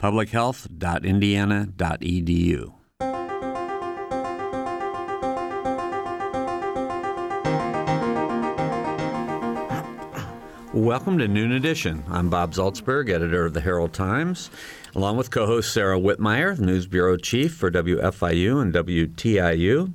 [0.00, 2.72] publichealth.indiana.edu.
[10.72, 12.02] Welcome to Noon Edition.
[12.08, 14.50] I'm Bob Zaltsberg, editor of the Herald Times,
[14.94, 19.92] along with co host Sarah Wittmeyer, News Bureau Chief for WFIU and WTIU.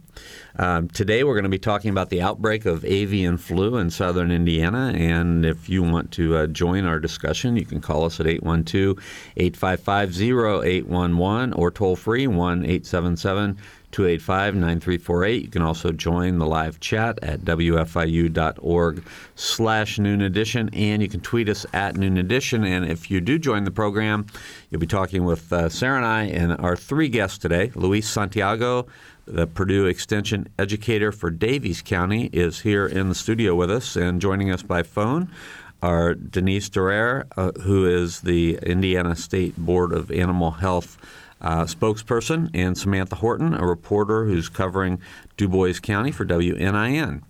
[0.57, 4.31] Um, today, we're going to be talking about the outbreak of avian flu in southern
[4.31, 4.93] Indiana.
[4.95, 8.97] And if you want to uh, join our discussion, you can call us at 812
[9.35, 13.57] 855 0811 or toll free 1 877
[13.95, 15.41] 285 9348.
[15.41, 19.03] You can also join the live chat at wfiu.org
[19.35, 22.65] slash noon edition, and you can tweet us at noon edition.
[22.65, 24.25] And if you do join the program,
[24.69, 28.87] you'll be talking with uh, Sarah and I and our three guests today Luis Santiago,
[29.25, 34.21] the Purdue Extension educator for Daviess County, is here in the studio with us and
[34.21, 35.29] joining us by phone
[35.81, 40.97] are Denise Derrer, uh, who is the Indiana State Board of Animal Health
[41.41, 44.99] uh, spokesperson, and Samantha Horton, a reporter who's covering
[45.37, 47.21] Dubois County for WNIN.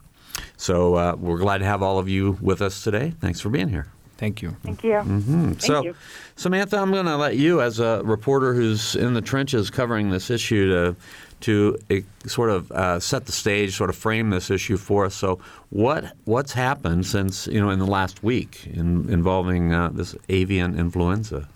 [0.58, 3.14] So uh, we're glad to have all of you with us today.
[3.20, 3.88] Thanks for being here.
[4.18, 4.56] Thank you.
[4.64, 4.92] Thank you.
[4.92, 5.46] Mm-hmm.
[5.46, 5.96] Thank so, you.
[6.38, 10.30] Samantha, I'm going to let you, as a reporter who's in the trenches covering this
[10.30, 10.96] issue, to
[11.42, 11.96] to uh,
[12.28, 15.16] sort of uh, set the stage, sort of frame this issue for us.
[15.16, 20.16] So, what what's happened since you know in the last week in, involving uh, this
[20.30, 21.48] avian influenza?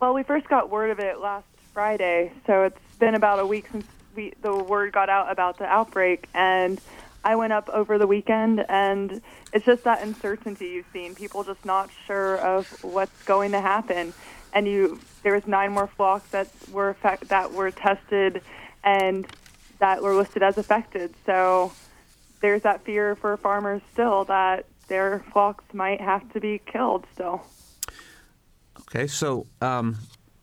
[0.00, 3.66] Well, we first got word of it last Friday, so it's been about a week
[3.70, 6.80] since we, the word got out about the outbreak, and
[7.24, 9.20] I went up over the weekend, and
[9.52, 11.14] it's just that uncertainty you've seen.
[11.14, 14.14] People just not sure of what's going to happen,
[14.52, 16.96] and you there was nine more flocks that were
[17.28, 18.42] that were tested,
[18.86, 19.26] and
[19.80, 21.12] that were listed as affected.
[21.26, 21.72] So
[22.40, 27.42] there's that fear for farmers still that their flocks might have to be killed still.
[28.82, 29.96] Okay, so um,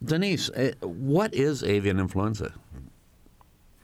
[0.03, 2.53] Denise, eh, what is avian influenza?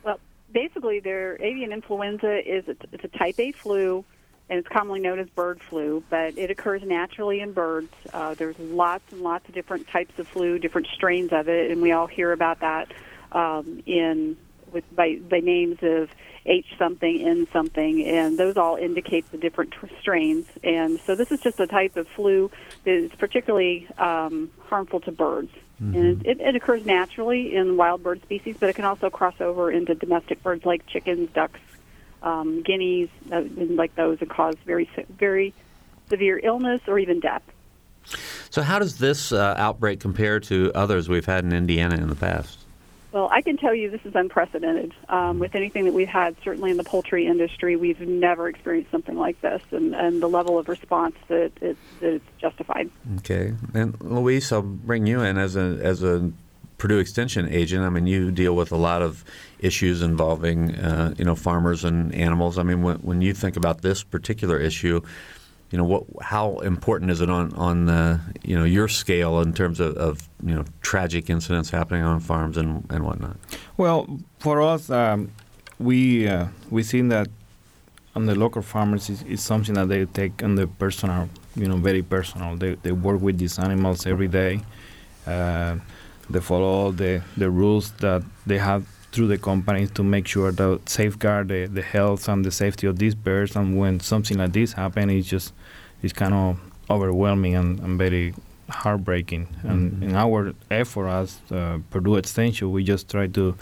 [0.03, 0.19] Well,
[0.51, 4.03] basically, their avian influenza is a, it's a type A flu,
[4.49, 6.03] and it's commonly known as bird flu.
[6.09, 7.93] But it occurs naturally in birds.
[8.11, 11.81] Uh, there's lots and lots of different types of flu, different strains of it, and
[11.81, 12.91] we all hear about that
[13.31, 14.35] um, in
[14.71, 16.09] with by, by names of
[16.45, 20.47] H something, N something, and those all indicate the different tr- strains.
[20.63, 22.49] And so this is just a type of flu
[22.85, 25.51] that is particularly um, harmful to birds.
[25.81, 25.95] Mm-hmm.
[25.95, 29.71] And it, it occurs naturally in wild bird species, but it can also cross over
[29.71, 31.59] into domestic birds like chickens, ducks,
[32.21, 35.53] um, guineas, uh, and like those, and cause very, very
[36.09, 37.43] severe illness or even death.
[38.49, 42.15] So, how does this uh, outbreak compare to others we've had in Indiana in the
[42.15, 42.59] past?
[43.11, 44.93] Well, I can tell you this is unprecedented.
[45.07, 49.17] Um, with anything that we've had, certainly in the poultry industry, we've never experienced something
[49.17, 52.89] like this, and, and the level of response that, it's justified.
[53.17, 56.31] Okay, and Luis, I'll bring you in as a as a
[56.77, 57.83] Purdue Extension agent.
[57.83, 59.25] I mean, you deal with a lot of
[59.59, 62.57] issues involving uh, you know farmers and animals.
[62.57, 65.01] I mean, when, when you think about this particular issue,
[65.71, 69.53] you know what how important is it on on uh, you know your scale in
[69.53, 73.37] terms of, of, you know tragic incidents happening on farms and, and whatnot?
[73.77, 75.31] Well for us um,
[75.79, 77.27] we uh, we seen that
[78.15, 81.77] on the local farmers is, is something that they take on the personal you know
[81.77, 82.55] very personal.
[82.55, 84.61] They, they work with these animals every day.
[85.25, 85.77] Uh,
[86.29, 90.51] they follow all the, the rules that they have through the companies to make sure
[90.51, 93.55] that safeguard the, the health and the safety of these birds.
[93.55, 95.53] And when something like this happens, it's just
[96.01, 96.59] it's kind of
[96.89, 98.33] overwhelming and, and very
[98.69, 99.47] heartbreaking.
[99.63, 100.03] And mm-hmm.
[100.03, 103.55] in our effort as uh, Purdue Extension, we just try to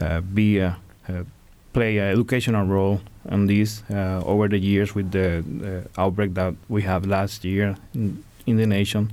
[0.00, 0.76] uh, be a,
[1.08, 1.24] a
[1.72, 6.54] play an educational role on this uh, over the years with the, the, outbreak that
[6.68, 9.12] we have last year in, in the nation.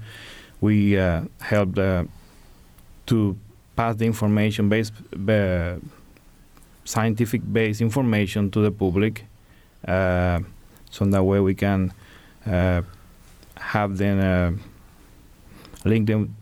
[0.62, 2.06] We uh, helped uh,
[3.08, 3.38] to
[3.80, 4.92] pass the information based
[5.30, 5.76] uh,
[6.84, 9.24] scientific based information to the public
[9.88, 10.38] uh,
[10.92, 11.94] so that way we can
[12.46, 12.82] uh,
[13.56, 14.52] have them uh,
[15.86, 16.36] link them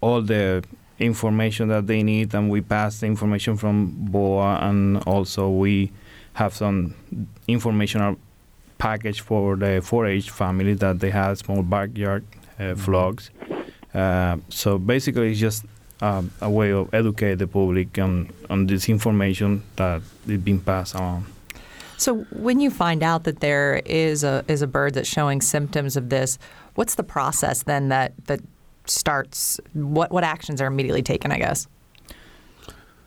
[0.00, 0.64] all the
[0.98, 5.92] information that they need and we pass the information from BOA and also we
[6.32, 6.96] have some
[7.46, 8.16] informational
[8.78, 12.24] package for the 4-H family that they have small backyard
[12.58, 13.59] uh, mm-hmm.
[13.94, 15.64] Uh, so basically, it's just
[16.00, 20.94] um, a way of educate the public on, on this information that is being passed
[20.94, 21.26] along.
[21.96, 25.96] So when you find out that there is a is a bird that's showing symptoms
[25.98, 26.38] of this,
[26.74, 28.40] what's the process then that that
[28.86, 29.60] starts?
[29.74, 31.30] What what actions are immediately taken?
[31.30, 31.66] I guess.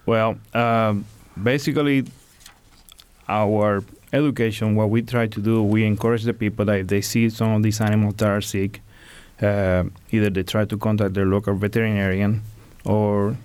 [0.06, 1.06] Well, um,
[1.42, 2.06] basically,
[3.28, 7.30] our education, what we try to do, we encourage the people that if they see
[7.30, 8.82] some of these animals that are sick,
[9.44, 12.42] uh, either they try to contact their local veterinarian
[12.86, 13.36] or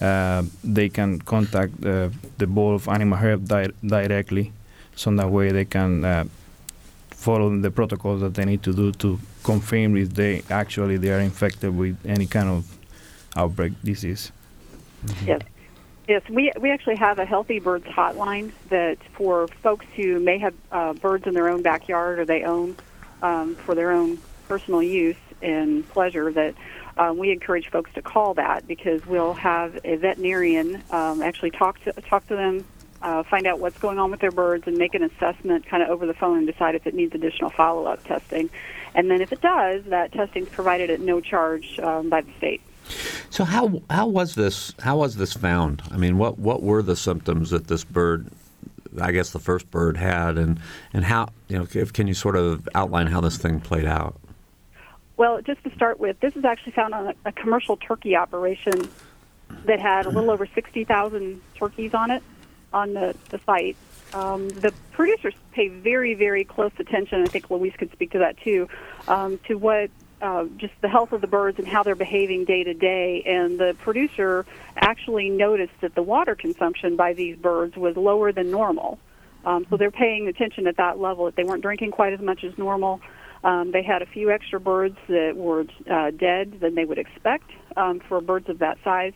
[0.00, 2.08] uh, they can contact uh,
[2.38, 4.52] the Board of Animal Health di- directly,
[4.94, 6.24] so that way they can uh,
[7.10, 11.20] follow the protocols that they need to do to confirm if they actually they are
[11.20, 12.78] infected with any kind of
[13.36, 14.30] outbreak disease.
[15.24, 15.42] Yes.
[16.06, 20.54] Yes, we we actually have a healthy birds hotline that for folks who may have
[20.72, 22.76] uh, birds in their own backyard or they own
[23.20, 24.18] um, for their own
[24.48, 26.54] personal use and pleasure that
[26.98, 31.82] um, we encourage folks to call that because we'll have a veterinarian um, actually talk
[31.84, 32.64] to talk to them,
[33.02, 35.90] uh, find out what's going on with their birds, and make an assessment kind of
[35.90, 38.50] over the phone and decide if it needs additional follow up testing.
[38.94, 42.32] And then if it does, that testing is provided at no charge um, by the
[42.38, 42.60] state.
[43.30, 45.82] So how how was this how was this found?
[45.90, 48.28] I mean, what what were the symptoms that this bird,
[49.00, 50.58] I guess the first bird had, and
[50.92, 54.18] and how you know if, can you sort of outline how this thing played out?
[55.18, 58.88] Well, just to start with, this is actually found on a, a commercial turkey operation
[59.64, 62.22] that had a little over 60,000 turkeys on it
[62.72, 63.76] on the, the site.
[64.14, 67.22] Um, the producers pay very, very close attention.
[67.22, 68.68] I think Luis could speak to that too,
[69.08, 69.90] um, to what
[70.22, 73.24] uh, just the health of the birds and how they're behaving day to day.
[73.26, 78.52] And the producer actually noticed that the water consumption by these birds was lower than
[78.52, 79.00] normal.
[79.44, 81.24] Um, so they're paying attention at that level.
[81.24, 83.00] That they weren't drinking quite as much as normal.
[83.44, 87.50] Um, they had a few extra birds that were uh, dead than they would expect
[87.76, 89.12] um, for birds of that size.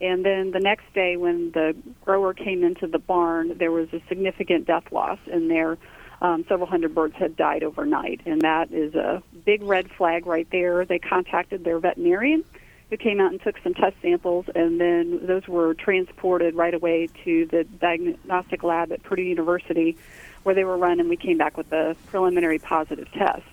[0.00, 4.02] And then the next day, when the grower came into the barn, there was a
[4.08, 5.76] significant death loss in there.
[6.22, 10.46] Um, several hundred birds had died overnight, and that is a big red flag right
[10.50, 10.84] there.
[10.84, 12.44] They contacted their veterinarian,
[12.90, 17.08] who came out and took some test samples, and then those were transported right away
[17.24, 19.96] to the diagnostic lab at Purdue University,
[20.42, 23.46] where they were run, and we came back with a preliminary positive test.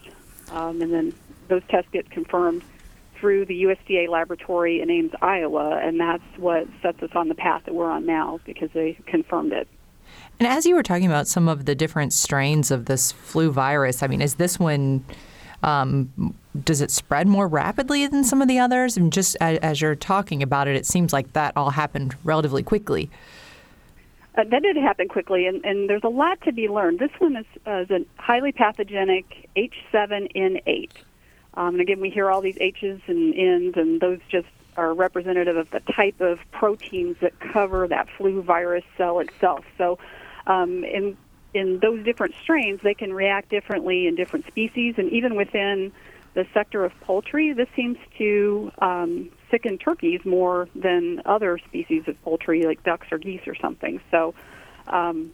[0.52, 1.14] Um, and then
[1.48, 2.64] those tests get confirmed
[3.20, 7.64] through the USDA laboratory in Ames, Iowa, and that's what sets us on the path
[7.66, 9.68] that we're on now because they confirmed it.
[10.40, 14.04] And as you were talking about some of the different strains of this flu virus,
[14.04, 15.04] I mean, is this one,
[15.64, 18.98] um, does it spread more rapidly than some of the others?
[18.98, 22.62] And just as, as you're talking about it, it seems like that all happened relatively
[22.62, 23.10] quickly.
[24.38, 27.00] Uh, that did happen quickly, and, and there's a lot to be learned.
[27.00, 30.92] This one is, uh, is a highly pathogenic H7N8.
[31.56, 34.48] Um, and again, we hear all these H's and N's, and those just
[34.78, 39.66] are representative of the type of proteins that cover that flu virus cell itself.
[39.76, 39.98] So,
[40.46, 41.18] um, in
[41.56, 45.92] in those different strains, they can react differently in different species, and even within
[46.36, 52.22] the sector of poultry, this seems to um, sicken turkeys more than other species of
[52.24, 54.00] poultry, like ducks or geese or something.
[54.12, 54.34] So,
[54.88, 55.32] um,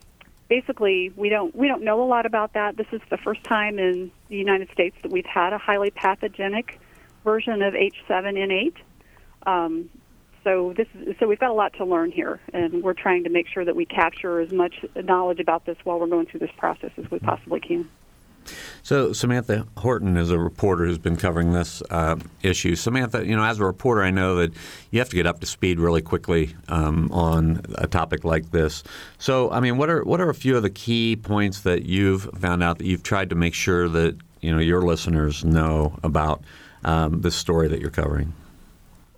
[0.50, 2.78] basically, we don't we don't know a lot about that.
[2.78, 6.80] This is the first time in the United States that we've had a highly pathogenic
[7.24, 8.76] version of H7N8.
[9.46, 9.90] Um,
[10.44, 10.88] so this
[11.20, 13.76] so we've got a lot to learn here, and we're trying to make sure that
[13.76, 17.20] we capture as much knowledge about this while we're going through this process as we
[17.20, 17.90] possibly can.
[18.84, 22.76] So Samantha Horton is a reporter who's been covering this uh, issue.
[22.76, 24.54] Samantha, you know, as a reporter, I know that
[24.92, 28.84] you have to get up to speed really quickly um, on a topic like this.
[29.18, 32.24] So, I mean, what are what are a few of the key points that you've
[32.40, 36.44] found out that you've tried to make sure that you know your listeners know about
[36.84, 38.34] um, this story that you're covering?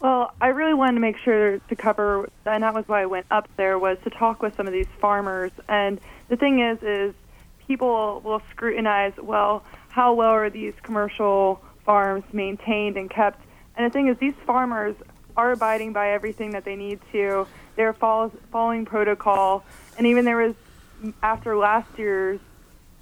[0.06, 3.26] Well, I really wanted to make sure to cover, and that was why I went
[3.32, 5.52] up there, was to talk with some of these farmers.
[5.68, 7.16] And the thing is, is
[7.68, 13.42] people will scrutinize, well, how well are these commercial farms maintained and kept?
[13.76, 14.96] And the thing is, these farmers
[15.38, 17.48] are abiding by everything that they need to.
[17.76, 19.64] They're follow, following protocol.
[19.98, 20.56] And even there was,
[21.22, 22.40] after last year's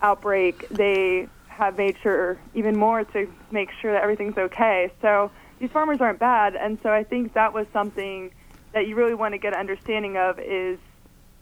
[0.01, 4.91] outbreak, they have made sure even more to make sure that everything's okay.
[5.01, 6.55] So these farmers aren't bad.
[6.55, 8.31] And so I think that was something
[8.73, 10.79] that you really want to get an understanding of is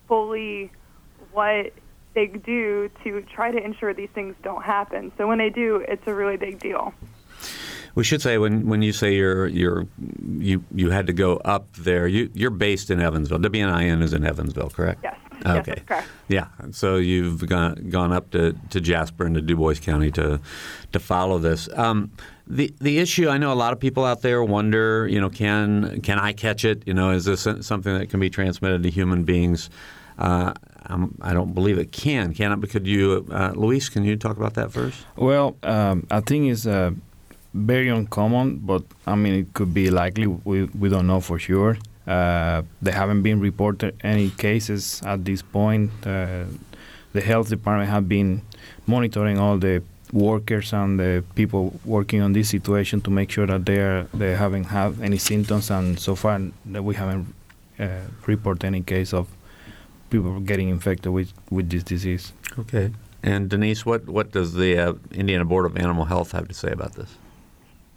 [0.07, 0.71] fully
[1.31, 1.71] what
[2.13, 5.12] they do to try to ensure these things don't happen.
[5.18, 6.94] So when they do, it's a really big deal.
[7.94, 9.86] We should say when, when you say you're you're
[10.38, 13.39] you you had to go up there, you you're based in Evansville.
[13.39, 15.01] WNIN is in Evansville, correct?
[15.03, 15.18] Yes.
[15.44, 15.72] Yes, Okay.
[15.72, 16.08] that's correct.
[16.27, 16.48] Yeah.
[16.72, 20.39] So you've gone gone up to, to Jasper and to Dubois County to
[20.94, 21.68] to follow this.
[21.77, 22.12] Um,
[22.48, 26.00] the the issue I know a lot of people out there wonder, you know, can
[26.01, 26.84] can I catch it?
[26.86, 29.70] You know, is this something that can be transmitted to human beings?
[30.21, 30.53] Uh,
[31.21, 32.33] I don't believe it can.
[32.33, 32.69] Can it?
[32.69, 33.89] Could you, uh, Luis?
[33.89, 34.97] Can you talk about that first?
[35.15, 36.91] Well, um, I think it's uh,
[37.53, 40.27] very uncommon, but I mean it could be likely.
[40.27, 41.77] We we don't know for sure.
[42.07, 45.91] Uh, there haven't been reported any cases at this point.
[46.05, 46.45] Uh,
[47.13, 48.41] the health department have been
[48.85, 53.65] monitoring all the workers and the people working on this situation to make sure that
[53.65, 57.33] they are they haven't have any symptoms, and so far we haven't
[57.79, 57.87] uh,
[58.27, 59.27] reported any case of
[60.12, 62.34] people getting infected with with this disease.
[62.60, 62.91] Okay.
[63.24, 66.72] And Denise, what what does the uh, Indiana Board of Animal Health have to say
[66.72, 67.18] about this?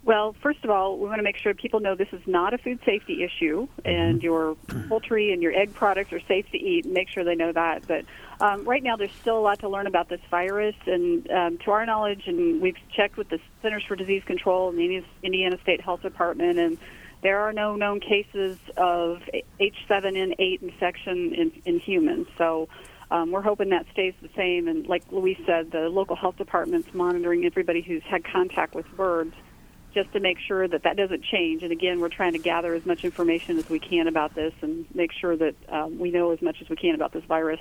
[0.03, 2.59] Well, first of all, we want to make sure people know this is not a
[2.59, 4.53] food safety issue, and your
[4.87, 6.85] poultry and your egg products are safe to eat.
[6.85, 7.87] Make sure they know that.
[7.87, 8.05] But
[8.39, 11.71] um, right now, there's still a lot to learn about this virus, and um, to
[11.71, 15.57] our knowledge, and we've checked with the Centers for Disease Control and the Indiana- Indiana
[15.63, 16.77] State Health Department, and
[17.25, 19.21] there are no known cases of
[19.59, 22.27] H7N8 infection in, in humans.
[22.37, 22.69] So.
[23.11, 26.91] Um, we're hoping that stays the same, and like Luis said, the local health department's
[26.91, 29.35] monitoring everybody who's had contact with birds
[29.95, 31.61] just to make sure that that doesn't change.
[31.61, 34.85] And again, we're trying to gather as much information as we can about this and
[34.93, 37.59] make sure that um, we know as much as we can about this virus.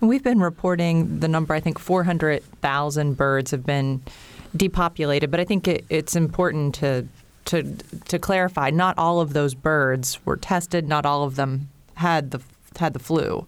[0.00, 4.02] And we've been reporting the number, I think 400,000 birds have been
[4.56, 7.06] depopulated, but I think it, it's important to,
[7.46, 7.76] to,
[8.08, 12.40] to clarify not all of those birds were tested, not all of them had the,
[12.76, 13.46] had the flu.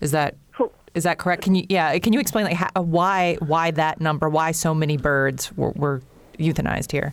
[0.00, 0.36] Is that
[0.96, 1.42] is that correct?
[1.42, 1.98] Can you yeah?
[1.98, 4.30] Can you explain like how, why why that number?
[4.30, 6.02] Why so many birds were, were
[6.38, 7.12] euthanized here?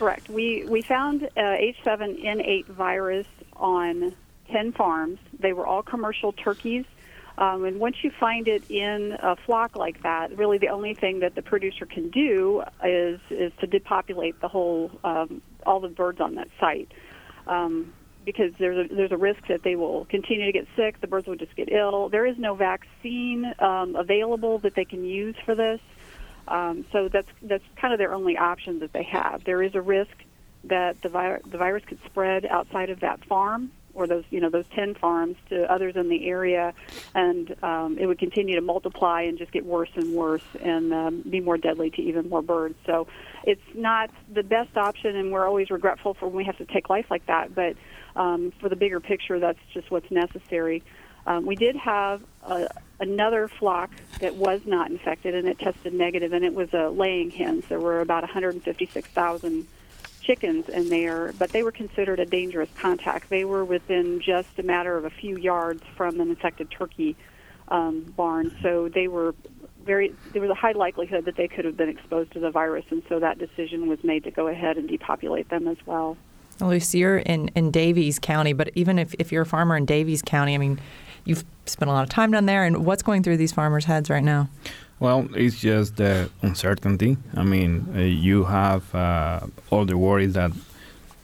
[0.00, 0.28] Correct.
[0.28, 4.12] We we found uh, H7N8 virus on
[4.50, 5.20] 10 farms.
[5.38, 6.84] They were all commercial turkeys.
[7.38, 11.20] Um, and once you find it in a flock like that, really the only thing
[11.20, 16.20] that the producer can do is is to depopulate the whole um, all the birds
[16.20, 16.90] on that site.
[17.46, 17.92] Um,
[18.24, 21.00] because there's a, there's a risk that they will continue to get sick.
[21.00, 22.08] The birds will just get ill.
[22.08, 25.80] There is no vaccine um, available that they can use for this.
[26.48, 29.44] Um, so that's that's kind of their only option that they have.
[29.44, 30.10] There is a risk
[30.64, 34.50] that the, vi- the virus could spread outside of that farm or those you know
[34.50, 36.74] those ten farms to others in the area,
[37.14, 41.22] and um, it would continue to multiply and just get worse and worse and um,
[41.22, 42.76] be more deadly to even more birds.
[42.84, 43.08] So
[43.44, 46.90] it's not the best option, and we're always regretful for when we have to take
[46.90, 47.54] life like that.
[47.54, 47.76] But
[48.14, 50.82] um, for the bigger picture, that's just what's necessary.
[51.26, 52.68] Um, we did have a,
[53.00, 57.30] another flock that was not infected, and it tested negative, and it was a laying
[57.30, 57.64] hens.
[57.68, 59.66] There were about 156,000
[60.26, 63.30] chickens in there, but they were considered a dangerous contact.
[63.30, 67.16] They were within just a matter of a few yards from an infected turkey
[67.68, 69.34] um, barn, so they were
[69.84, 70.14] very.
[70.32, 73.02] There was a high likelihood that they could have been exposed to the virus, and
[73.08, 76.16] so that decision was made to go ahead and depopulate them as well.
[76.60, 80.24] Luis, you're in, in Daviess County, but even if, if you're a farmer in Daviess
[80.24, 80.80] County, I mean,
[81.24, 84.08] you've spent a lot of time down there, and what's going through these farmers' heads
[84.08, 84.48] right now?
[84.98, 87.18] Well, it's just the uncertainty.
[87.36, 90.52] I mean, uh, you have uh, all the worries that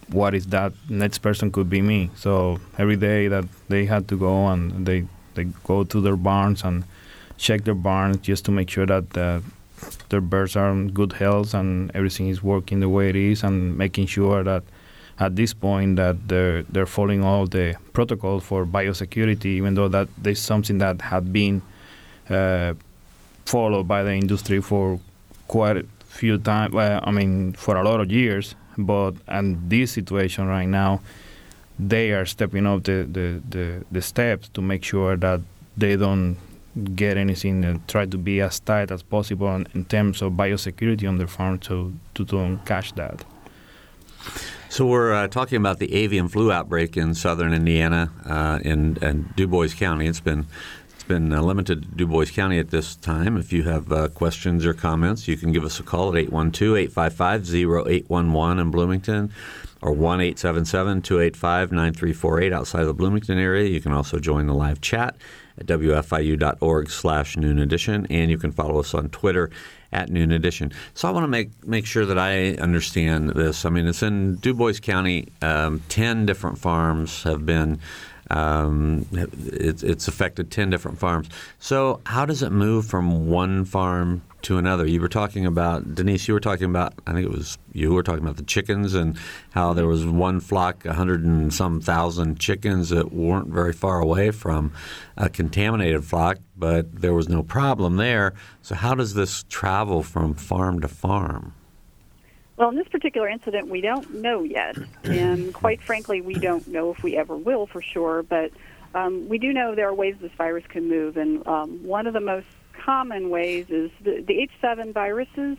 [0.08, 2.10] what is that next person could be me.
[2.14, 6.64] So every day that they had to go and they they go to their barns
[6.64, 6.84] and
[7.38, 9.40] check their barns just to make sure that uh,
[10.10, 13.78] their birds are in good health and everything is working the way it is, and
[13.78, 14.64] making sure that
[15.18, 20.08] at this point that they're they're following all the protocol for biosecurity, even though that
[20.18, 21.62] there's something that had been
[22.28, 22.74] uh,
[23.44, 24.98] followed by the industry for
[25.48, 26.72] quite a few times.
[26.72, 28.54] Well, I mean, for a lot of years.
[28.78, 31.00] But and this situation right now,
[31.78, 35.40] they are stepping up the, the, the, the steps to make sure that
[35.76, 36.36] they don't
[36.94, 41.06] get anything and try to be as tight as possible in, in terms of biosecurity
[41.06, 43.24] on their farm to, to don't catch that.
[44.70, 49.28] So we're uh, talking about the avian flu outbreak in southern Indiana, uh, in, in
[49.36, 50.06] Dubois County.
[50.06, 50.46] It's been
[51.02, 53.36] it's been uh, limited to Dubois County at this time.
[53.36, 58.60] If you have uh, questions or comments, you can give us a call at 812-855-0811
[58.60, 59.32] in Bloomington
[59.80, 63.68] or 1-877-285-9348 outside of the Bloomington area.
[63.68, 65.16] You can also join the live chat
[65.58, 69.50] at wfiu.org slash noon edition, and you can follow us on Twitter
[69.90, 70.72] at noon edition.
[70.94, 73.64] So I want to make make sure that I understand this.
[73.64, 75.32] I mean, it's in Dubois County.
[75.42, 77.80] Um, Ten different farms have been
[78.32, 81.28] Um, it, it's affected 10 different farms.
[81.58, 84.86] So, how does it move from one farm to another?
[84.86, 88.02] You were talking about, Denise, you were talking about, I think it was you were
[88.02, 89.18] talking about the chickens and
[89.50, 94.30] how there was one flock, 100 and some thousand chickens that weren't very far away
[94.30, 94.72] from
[95.18, 98.32] a contaminated flock, but there was no problem there.
[98.62, 101.52] So, how does this travel from farm to farm?
[102.62, 106.92] Well, in this particular incident, we don't know yet, and quite frankly, we don't know
[106.92, 108.22] if we ever will for sure.
[108.22, 108.52] But
[108.94, 112.12] um, we do know there are ways this virus can move, and um, one of
[112.12, 115.58] the most common ways is the, the H7 viruses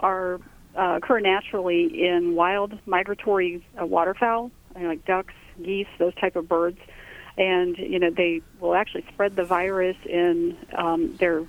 [0.00, 0.40] are
[0.76, 5.32] uh, occur naturally in wild migratory uh, waterfowl, like ducks,
[5.62, 6.80] geese, those type of birds,
[7.38, 11.46] and you know they will actually spread the virus in um, their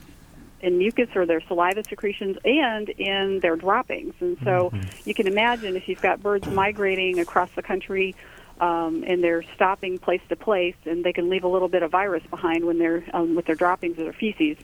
[0.64, 4.16] in mucus or their saliva secretions and in their droppings.
[4.22, 4.82] And so mm-hmm.
[5.06, 8.16] you can imagine if you've got birds migrating across the country
[8.62, 11.92] um, and they're stopping place to place, and they can leave a little bit of
[11.92, 14.58] virus behind when they're um, with their droppings or their feces.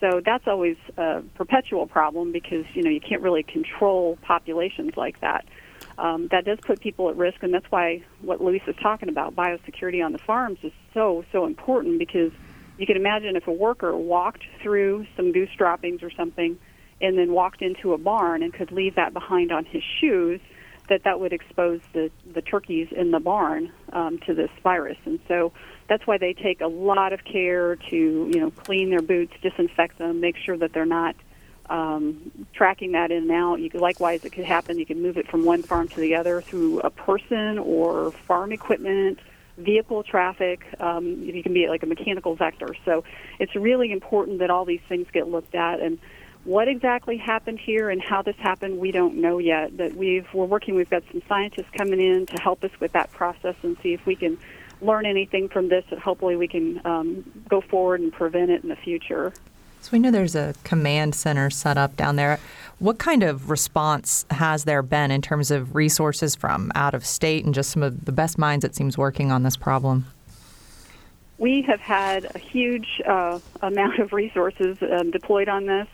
[0.00, 5.20] So that's always a perpetual problem because you know you can't really control populations like
[5.20, 5.44] that.
[5.98, 9.36] Um, that does put people at risk, and that's why what Luis is talking about,
[9.36, 12.32] biosecurity on the farms, is so so important because
[12.78, 16.58] you can imagine if a worker walked through some goose droppings or something
[17.00, 20.40] and then walked into a barn and could leave that behind on his shoes,
[20.88, 24.98] that that would expose the, the turkeys in the barn um, to this virus.
[25.04, 25.52] And so
[25.88, 27.96] that's why they take a lot of care to,
[28.32, 31.16] you know, clean their boots, disinfect them, make sure that they're not
[31.70, 33.60] um, tracking that in and out.
[33.60, 34.78] You could, likewise, it could happen.
[34.78, 38.52] You can move it from one farm to the other through a person or farm
[38.52, 39.18] equipment
[39.56, 40.66] vehicle traffic.
[40.80, 42.74] Um, you can be like a mechanical vector.
[42.84, 43.04] So
[43.38, 45.80] it's really important that all these things get looked at.
[45.80, 45.98] And
[46.44, 49.76] what exactly happened here and how this happened, we don't know yet.
[49.76, 50.74] But we've we're working.
[50.74, 54.04] We've got some scientists coming in to help us with that process and see if
[54.04, 54.38] we can
[54.82, 55.84] learn anything from this.
[55.90, 59.32] And hopefully, we can um, go forward and prevent it in the future.
[59.84, 62.40] So we know there's a command center set up down there.
[62.78, 67.44] What kind of response has there been in terms of resources from out of state
[67.44, 70.06] and just some of the best minds it seems working on this problem?
[71.36, 75.86] We have had a huge uh, amount of resources um, deployed on this.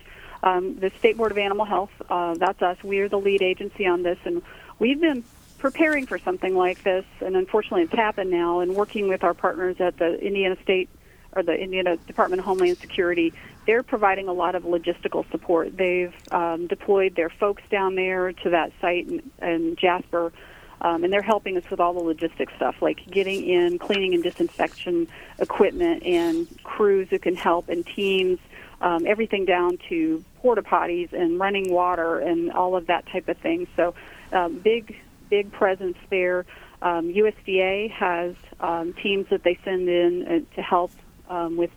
[0.44, 2.76] Um, the State Board of Animal Health, uh, that's us.
[2.85, 4.40] We are the lead agency on this, and
[4.78, 5.25] we've been
[5.59, 9.80] preparing for something like this, and unfortunately it's happened now, and working with our partners
[9.80, 10.88] at the Indiana State
[11.32, 13.32] or the Indiana Department of Homeland Security
[13.71, 15.76] they're providing a lot of logistical support.
[15.76, 20.33] They've um, deployed their folks down there to that site in, in Jasper,
[20.80, 24.25] um, and they're helping us with all the logistics stuff, like getting in cleaning and
[24.25, 25.06] disinfection
[25.39, 28.41] equipment and crews who can help and teams,
[28.80, 33.39] um, everything down to porta potties and running water and all of that type of
[33.39, 33.69] thing.
[33.76, 33.95] So,
[34.33, 34.97] um, big,
[35.28, 36.45] big presence there.
[36.83, 40.91] Um, USDA has um, teams that they send in uh, to help
[41.28, 41.71] um, with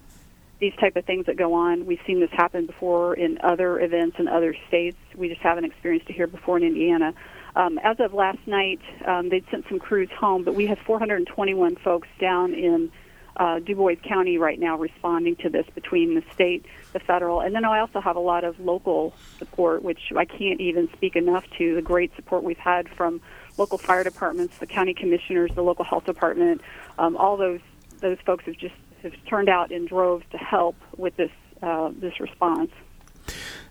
[0.64, 1.86] these type of things that go on.
[1.86, 4.96] We've seen this happen before in other events in other states.
[5.14, 7.14] We just haven't experienced it here before in Indiana.
[7.54, 11.76] Um, as of last night, um, they'd sent some crews home, but we have 421
[11.84, 12.90] folks down in
[13.36, 17.66] uh, Dubois County right now responding to this between the state, the federal, and then
[17.66, 21.76] I also have a lot of local support, which I can't even speak enough to.
[21.76, 23.20] The great support we've had from
[23.58, 26.62] local fire departments, the county commissioners, the local health department,
[26.98, 27.60] um, all those
[28.00, 32.20] those folks have just have turned out in droves to help with this uh, this
[32.20, 32.72] response.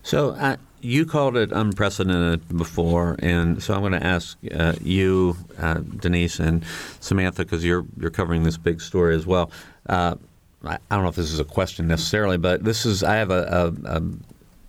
[0.03, 5.37] So uh, you called it unprecedented before, and so I'm going to ask uh, you,
[5.59, 6.65] uh, Denise and
[7.01, 9.51] Samantha, because you're you're covering this big story as well.
[9.89, 10.17] Uh,
[10.65, 13.31] I, I don't know if this is a question necessarily, but this is I have
[13.31, 14.03] a, a, a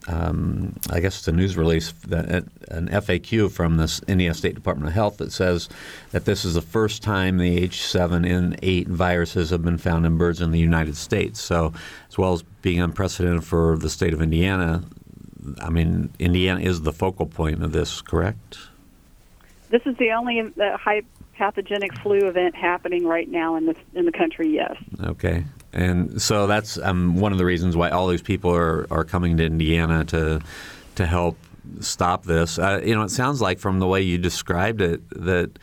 [0.08, 4.88] um, I guess it's a news release, that, an FAQ from the Indiana State Department
[4.88, 5.70] of Health that says
[6.12, 10.52] that this is the first time the H7N8 viruses have been found in birds in
[10.52, 11.40] the United States.
[11.40, 11.74] So,
[12.10, 14.84] as well as being unprecedented for the state of Indiana,
[15.60, 18.58] I mean, Indiana is the focal point of this, correct?
[19.70, 21.04] This is the only uh, high
[21.38, 24.50] pathogenic flu event happening right now in the in the country.
[24.50, 24.76] Yes.
[25.02, 25.44] Okay.
[25.74, 29.38] And so that's um, one of the reasons why all these people are, are coming
[29.38, 30.42] to Indiana to
[30.96, 31.38] to help
[31.80, 32.60] stop this.
[32.60, 35.58] Uh, you know, it sounds like from the way you described it that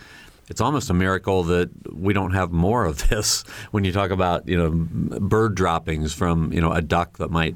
[0.49, 3.43] it's almost a miracle that we don't have more of this.
[3.71, 4.71] When you talk about you know
[5.21, 7.55] bird droppings from you know a duck that might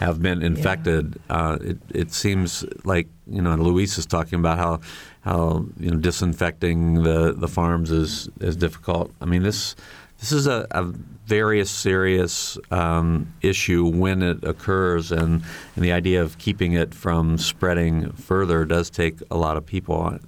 [0.00, 1.36] have been infected, yeah.
[1.36, 4.80] uh, it, it seems like you know Luis is talking about how
[5.20, 9.12] how you know disinfecting the, the farms is is difficult.
[9.20, 9.76] I mean this
[10.18, 10.92] this is a, a
[11.30, 15.44] very serious um, issue when it occurs, and,
[15.76, 20.18] and the idea of keeping it from spreading further does take a lot of people.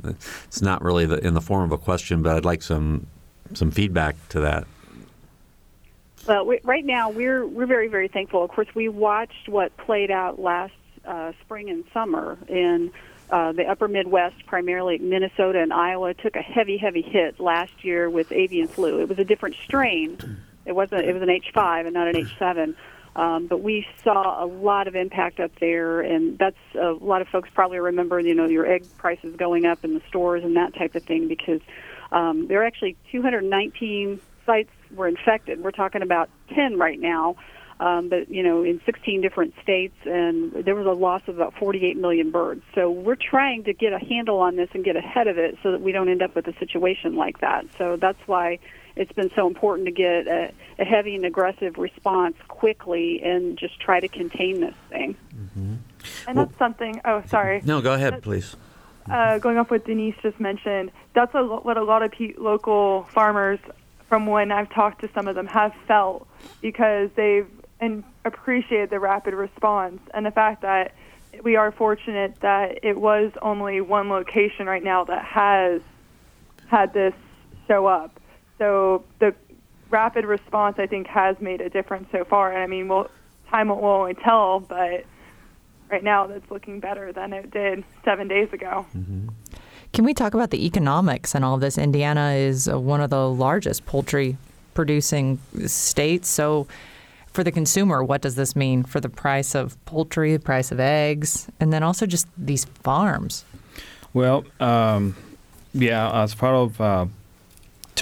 [0.45, 3.09] It's not really the, in the form of a question, but I'd like some
[3.53, 4.65] some feedback to that.
[6.29, 8.45] Well, we, right now we're we're very very thankful.
[8.45, 10.73] Of course, we watched what played out last
[11.05, 12.93] uh, spring and summer in
[13.29, 18.09] uh, the upper Midwest, primarily Minnesota and Iowa, took a heavy heavy hit last year
[18.09, 19.01] with avian flu.
[19.01, 20.17] It was a different strain.
[20.65, 21.05] It wasn't.
[21.05, 22.75] It was an H5 and not an H7.
[23.15, 27.29] Um, but we saw a lot of impact up there, and that's a lot of
[27.29, 28.19] folks probably remember.
[28.19, 31.29] You know, your egg prices going up in the stores and that type of thing
[31.29, 31.61] because
[32.11, 35.63] um, there are actually 219 sites were infected.
[35.63, 37.37] We're talking about 10 right now,
[37.81, 41.55] um, but you know, in 16 different states, and there was a loss of about
[41.59, 42.63] 48 million birds.
[42.75, 45.73] So we're trying to get a handle on this and get ahead of it so
[45.73, 47.67] that we don't end up with a situation like that.
[47.77, 48.59] So that's why
[48.97, 53.81] it's been so important to get a, a heavy and aggressive response quickly and just
[53.81, 55.17] try to contain this thing.
[55.35, 55.75] Mm-hmm.
[56.27, 57.01] And that's something.
[57.05, 57.63] Oh, sorry.
[57.65, 58.57] No, go ahead, please.
[59.11, 63.05] Uh, going off what Denise just mentioned, that's a, what a lot of pe- local
[63.13, 63.59] farmers
[64.09, 66.27] from when I've talked to some of them have felt
[66.61, 67.49] because they've
[67.83, 70.95] and appreciated the rapid response and the fact that
[71.43, 75.83] we are fortunate that it was only one location right now that has
[76.69, 77.15] had this
[77.67, 78.21] show up.
[78.63, 79.35] So the
[79.91, 82.53] rapid response, I think, has made a difference so far.
[82.53, 83.11] And I mean, well,
[83.51, 85.05] time will only tell, but
[85.91, 88.87] right now that's looking better than it did seven days ago.
[88.97, 89.31] Mm-hmm.
[89.93, 91.77] Can we talk about the economics and all of this?
[91.77, 94.37] Indiana is uh, one of the largest poultry
[94.75, 96.29] producing states.
[96.29, 96.69] So,
[97.33, 100.79] for the consumer, what does this mean for the price of poultry, the price of
[100.79, 103.45] eggs, and then also just these farms?
[104.15, 105.17] Well, um,
[105.75, 107.07] yeah, as part of uh,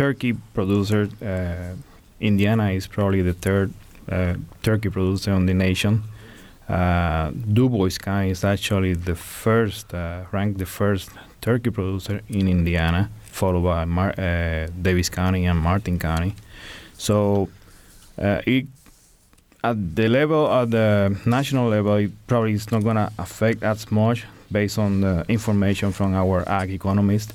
[0.01, 1.77] turkey producer, uh,
[2.21, 3.71] Indiana is probably the third
[4.11, 6.03] uh, turkey producer in the nation.
[6.67, 11.11] Uh, Dubois County is actually the first, uh, ranked the first
[11.43, 16.35] turkey producer in Indiana, followed by Mar- uh, Daviess County and Martin County.
[16.97, 17.51] So
[18.17, 18.67] uh, it
[19.63, 23.93] at the level at the national level, it probably is not going to affect as
[23.93, 27.35] much based on the information from our ag economists.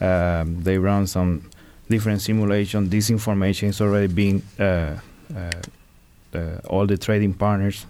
[0.00, 1.50] Um, they run some
[1.88, 2.90] different simulations.
[2.90, 4.98] This information is already being uh,
[6.34, 7.86] uh, all the trading partners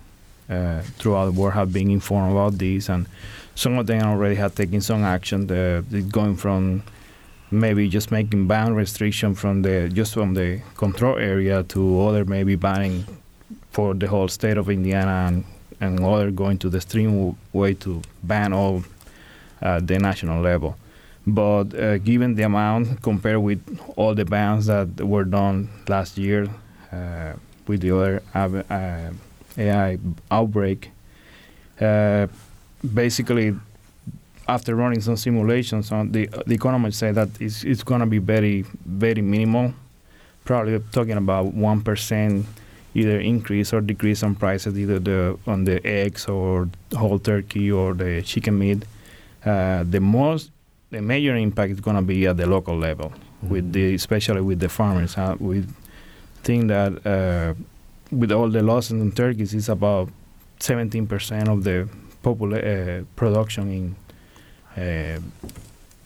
[0.49, 3.07] uh, throughout the world have been informed about this, and
[3.55, 5.47] some of them already have taken some action.
[5.47, 6.83] The, going from
[7.51, 12.57] maybe just making ban restriction from the just from the control area to other maybe
[12.57, 13.05] banning
[13.71, 15.45] for the whole state of Indiana and
[15.81, 18.83] and other going to the extreme way to ban all
[19.63, 20.77] uh, the national level.
[21.27, 23.61] But uh, given the amount compared with
[23.97, 26.49] all the bans that were done last year
[26.93, 27.33] uh,
[27.67, 28.23] with the other
[28.71, 29.11] uh,
[29.59, 29.99] AI
[30.31, 30.91] outbreak,
[31.81, 32.29] uh,
[32.95, 33.57] basically
[34.49, 38.19] after running some simulations on the the economists say that it's, it's going to be
[38.19, 39.75] very very minimal
[40.47, 42.45] probably talking about 1%
[42.95, 47.93] either increase or decrease on prices either the on the eggs or whole turkey or
[47.93, 48.85] the chicken meat.
[49.45, 50.51] Uh, the most
[50.97, 53.49] the major impact is going to be at the local level mm-hmm.
[53.53, 55.65] with the especially with the farmers uh, we
[56.43, 57.53] think that uh,
[58.21, 60.09] with all the losses in turkeys it's about
[60.61, 61.89] 17% of the
[62.25, 63.85] popula- uh, production in
[64.83, 65.21] uh,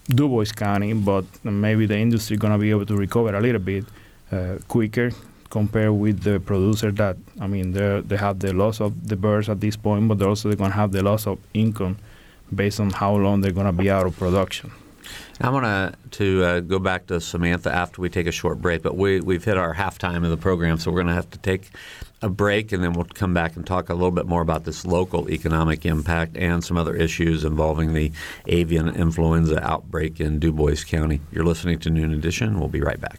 [0.09, 3.61] Dubois County, but maybe the industry is going to be able to recover a little
[3.61, 3.85] bit
[4.33, 5.12] uh, quicker
[5.50, 9.48] compared with the producer that, I mean, they they have the loss of the birds
[9.48, 11.96] at this point, but they're also going to have the loss of income
[12.54, 14.72] based on how long they're going to be out of production.
[15.40, 18.94] I want to uh, go back to Samantha after we take a short break, but
[18.96, 21.70] we we've hit our halftime of the program, so we're going to have to take
[22.20, 24.84] a break, and then we'll come back and talk a little bit more about this
[24.84, 28.12] local economic impact and some other issues involving the
[28.46, 31.20] avian influenza outbreak in Dubois County.
[31.32, 32.60] You're listening to Noon Edition.
[32.60, 33.18] We'll be right back.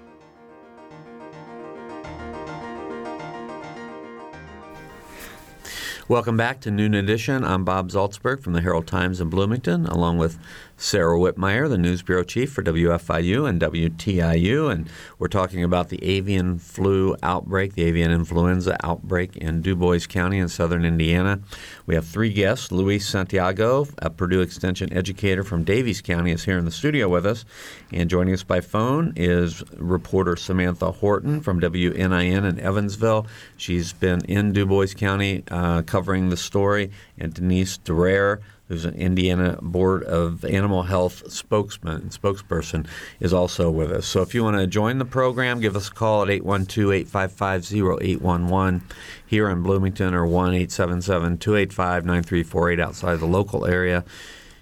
[6.11, 7.45] Welcome back to Noon Edition.
[7.45, 10.37] I'm Bob Zaltsberg from the Herald Times in Bloomington, along with
[10.75, 14.69] Sarah Wittmeyer, the news bureau chief for WFIU and WTIU.
[14.69, 20.39] And we're talking about the avian flu outbreak, the avian influenza outbreak in Dubois County
[20.39, 21.39] in southern Indiana.
[21.85, 22.73] We have three guests.
[22.73, 27.25] Luis Santiago, a Purdue Extension educator from Daviess County, is here in the studio with
[27.25, 27.45] us.
[27.93, 33.27] And joining us by phone is reporter Samantha Horton from WNIN in Evansville.
[33.55, 39.57] She's been in Dubois County uh, covering the story, and Denise Derrer, who's an Indiana
[39.61, 42.85] Board of Animal Health spokesman and spokesperson,
[43.19, 44.05] is also with us.
[44.05, 48.81] So if you want to join the program, give us a call at 812-855-0811
[49.25, 54.05] here in Bloomington or 1-877-285-9348 outside the local area.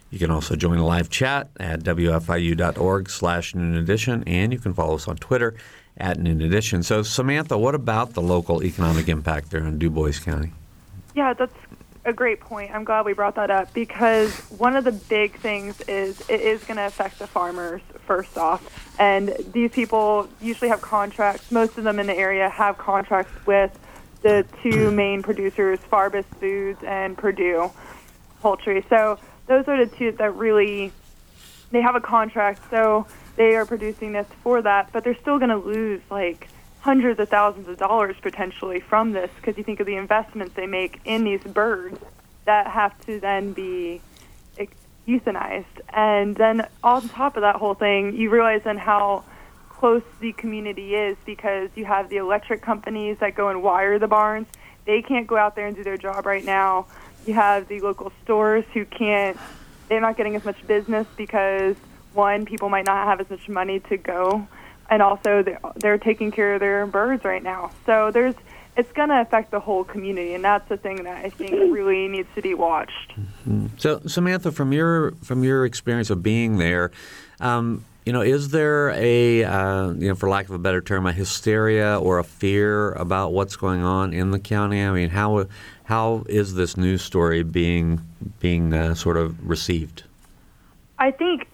[0.10, 4.74] You can also join a live chat at wfiu.org slash noon edition, and you can
[4.74, 5.54] follow us on Twitter
[5.98, 6.82] at noon edition.
[6.82, 10.52] So, Samantha, what about the local economic impact there in Dubois County?
[11.20, 11.52] Yeah, that's
[12.06, 12.72] a great point.
[12.74, 16.64] I'm glad we brought that up because one of the big things is it is
[16.64, 18.66] going to affect the farmers first off.
[18.98, 23.78] And these people usually have contracts, most of them in the area have contracts with
[24.22, 27.70] the two main producers, Farbest Foods and Perdue
[28.40, 28.86] Poultry.
[28.88, 30.94] So those are the two that really
[31.72, 35.50] they have a contract, so they are producing this for that, but they're still going
[35.50, 36.48] to lose like
[36.82, 40.68] hundreds of thousands of dollars potentially from this because you think of the investments they
[40.68, 42.00] make in these birds
[42.46, 44.02] that have to then be
[45.08, 45.66] euthanized.
[45.90, 49.24] And then on top of that whole thing, you realize then how
[49.70, 54.08] close the community is because you have the electric companies that go and wire the
[54.08, 54.48] barns.
[54.86, 56.86] They can't go out there and do their job right now.
[57.26, 59.38] You have the local stores who can't,
[59.88, 61.76] they're not getting as much business because,
[62.14, 64.48] one, people might not have as much money to go
[64.90, 67.72] and also they're, they're taking care of their birds right now.
[67.86, 68.36] So there's
[68.78, 72.08] it's going to affect the whole community, and that's the thing that I think really
[72.08, 73.12] needs to be watched.
[73.20, 73.68] Mm-hmm.
[73.78, 76.92] So, Samantha, from your from your experience of being there,
[77.42, 81.06] um, you know, is there a uh, you know, for lack of a better term,
[81.06, 84.82] a hysteria or a fear about what's going on in the county?
[84.82, 85.48] I mean, how
[85.84, 88.02] how is this news story being
[88.40, 90.04] being uh, sort of received?
[90.98, 91.48] I think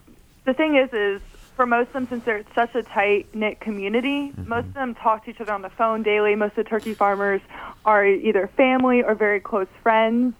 [0.46, 1.22] the thing is, is
[1.56, 4.50] for most of them, since they're such a tight knit community, mm-hmm.
[4.50, 6.36] most of them talk to each other on the phone daily.
[6.36, 7.42] Most of the turkey farmers
[7.86, 10.34] are either family or very close friends.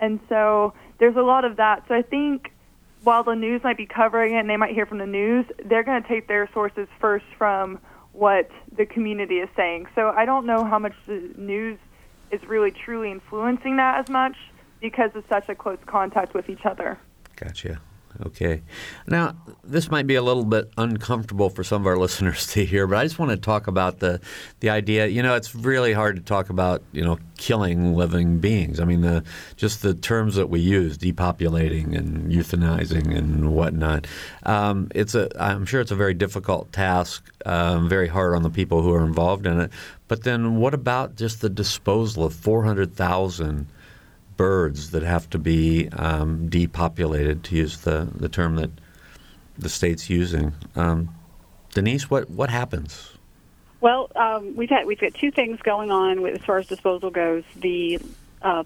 [0.00, 1.84] And so there's a lot of that.
[1.88, 2.52] So I think
[3.02, 5.84] while the news might be covering it and they might hear from the news, they're
[5.84, 7.78] going to take their sources first from
[8.12, 9.86] what the community is saying.
[9.94, 11.78] So I don't know how much the news
[12.30, 14.36] is really truly influencing that as much
[14.80, 16.98] because of such a close contact with each other.
[17.36, 17.80] Gotcha.
[18.24, 18.62] Okay.
[19.06, 22.86] Now, this might be a little bit uncomfortable for some of our listeners to hear,
[22.86, 24.20] but I just want to talk about the
[24.60, 25.06] the idea.
[25.06, 28.80] You know, it's really hard to talk about you know killing living beings.
[28.80, 29.24] I mean, the
[29.56, 34.06] just the terms that we use, depopulating and euthanizing and whatnot.
[34.44, 35.28] Um, it's a.
[35.38, 39.04] I'm sure it's a very difficult task, um, very hard on the people who are
[39.04, 39.70] involved in it.
[40.08, 43.66] But then, what about just the disposal of 400,000?
[44.36, 48.70] Birds that have to be um, depopulated, to use the, the term that
[49.58, 50.52] the state's using.
[50.74, 51.14] Um,
[51.74, 53.12] Denise, what, what happens?
[53.80, 57.10] Well, um, we've had we've got two things going on with, as far as disposal
[57.10, 57.44] goes.
[57.56, 57.98] The
[58.40, 58.64] uh,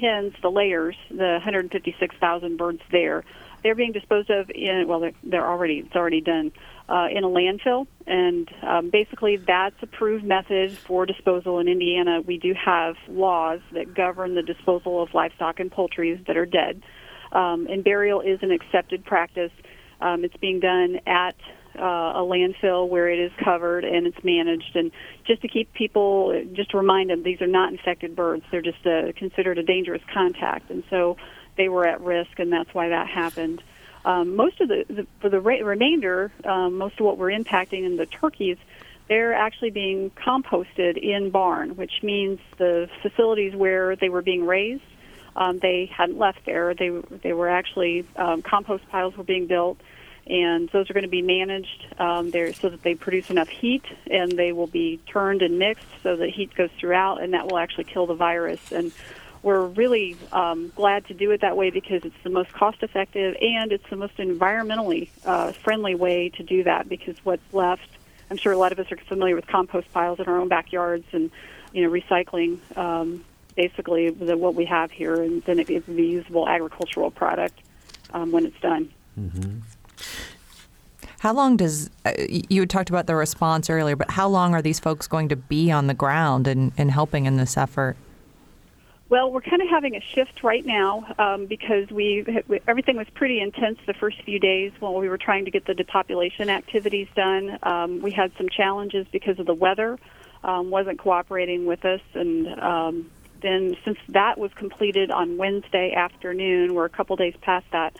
[0.00, 3.24] hens, the layers, the 156,000 birds there,
[3.62, 6.52] they're being disposed of in well, they're, they're already it's already done
[6.88, 12.20] uh, in a landfill, and um, basically that's approved method for disposal in Indiana.
[12.20, 16.82] We do have laws that govern the disposal of livestock and poultry that are dead,
[17.32, 19.52] um, and burial is an accepted practice.
[20.00, 21.36] Um, it's being done at
[21.78, 21.82] uh,
[22.16, 24.74] a landfill where it is covered and it's managed.
[24.74, 24.90] And
[25.26, 28.44] just to keep people, just to remind them, these are not infected birds.
[28.50, 31.16] They're just uh, considered a dangerous contact, and so
[31.56, 33.62] they were at risk, and that's why that happened.
[34.04, 37.84] Um, most of the, the for the re- remainder, um, most of what we're impacting
[37.84, 38.56] in the turkeys,
[39.08, 44.82] they're actually being composted in barn, which means the facilities where they were being raised,
[45.36, 46.74] um, they hadn't left there.
[46.74, 46.90] They
[47.22, 49.78] they were actually um, compost piles were being built,
[50.26, 53.84] and those are going to be managed um, there so that they produce enough heat,
[54.10, 57.58] and they will be turned and mixed so that heat goes throughout, and that will
[57.58, 58.92] actually kill the virus and
[59.42, 63.36] we're really um, glad to do it that way because it's the most cost effective
[63.40, 67.88] and it's the most environmentally uh, friendly way to do that because what's left
[68.30, 71.06] i'm sure a lot of us are familiar with compost piles in our own backyards
[71.12, 71.30] and
[71.72, 73.24] you know recycling um,
[73.56, 77.58] basically the, what we have here and then it, it a usable agricultural product
[78.12, 79.58] um, when it's done mm-hmm.
[81.20, 84.80] How long does uh, you talked about the response earlier, but how long are these
[84.80, 87.96] folks going to be on the ground and, and helping in this effort?
[89.12, 92.24] Well, we're kind of having a shift right now um, because we
[92.66, 95.74] everything was pretty intense the first few days while we were trying to get the
[95.74, 97.58] depopulation activities done.
[97.62, 99.98] Um, we had some challenges because of the weather
[100.44, 103.10] um, wasn't cooperating with us, and um,
[103.42, 107.94] then since that was completed on Wednesday afternoon, we're a couple days past that.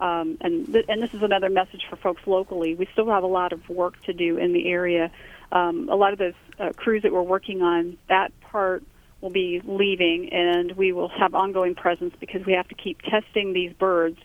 [0.00, 2.74] Um, and th- and this is another message for folks locally.
[2.74, 5.10] We still have a lot of work to do in the area.
[5.52, 8.82] Um, a lot of those uh, crews that we're working on, that part
[9.20, 13.52] will be leaving, and we will have ongoing presence because we have to keep testing
[13.52, 14.18] these birds,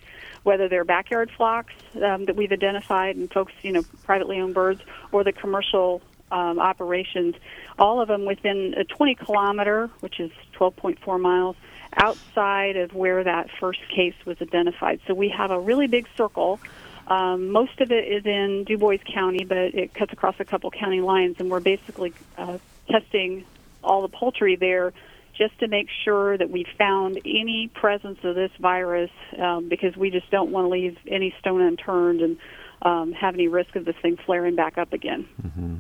[0.44, 4.82] whether they're backyard flocks um, that we've identified and folks, you know, privately owned birds,
[5.12, 6.02] or the commercial
[6.32, 7.36] um, operations.
[7.80, 11.56] All of them within a 20 kilometer, which is 12.4 miles,
[11.96, 15.00] outside of where that first case was identified.
[15.08, 16.60] So we have a really big circle.
[17.08, 21.02] Um, most of it is in Dubois County, but it cuts across a couple county
[21.02, 22.58] lines, and we're basically uh,
[22.90, 23.46] testing
[23.84, 24.94] all the poultry there
[25.38, 30.10] just to make sure that we found any presence of this virus um, because we
[30.10, 32.38] just don't want to leave any stone unturned and
[32.84, 35.28] um, have any risk of this thing flaring back up again.
[35.42, 35.76] Mm-hmm.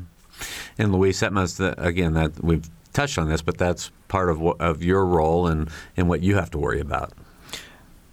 [0.78, 4.84] And Luis, that must again that we've touched on this, but that's part of of
[4.84, 7.14] your role and and what you have to worry about.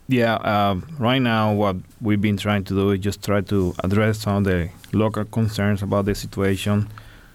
[0.08, 4.20] Yeah, um, right now what we've been trying to do is just try to address
[4.20, 6.88] some of the local concerns about the situation.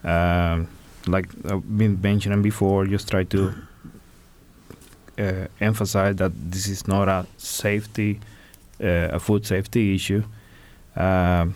[0.04, 0.68] Um,
[1.08, 3.54] like I've been mentioning before, just try to
[5.18, 8.20] uh, emphasize that this is not a safety,
[8.82, 10.24] uh, a food safety issue.
[10.96, 11.48] Uh,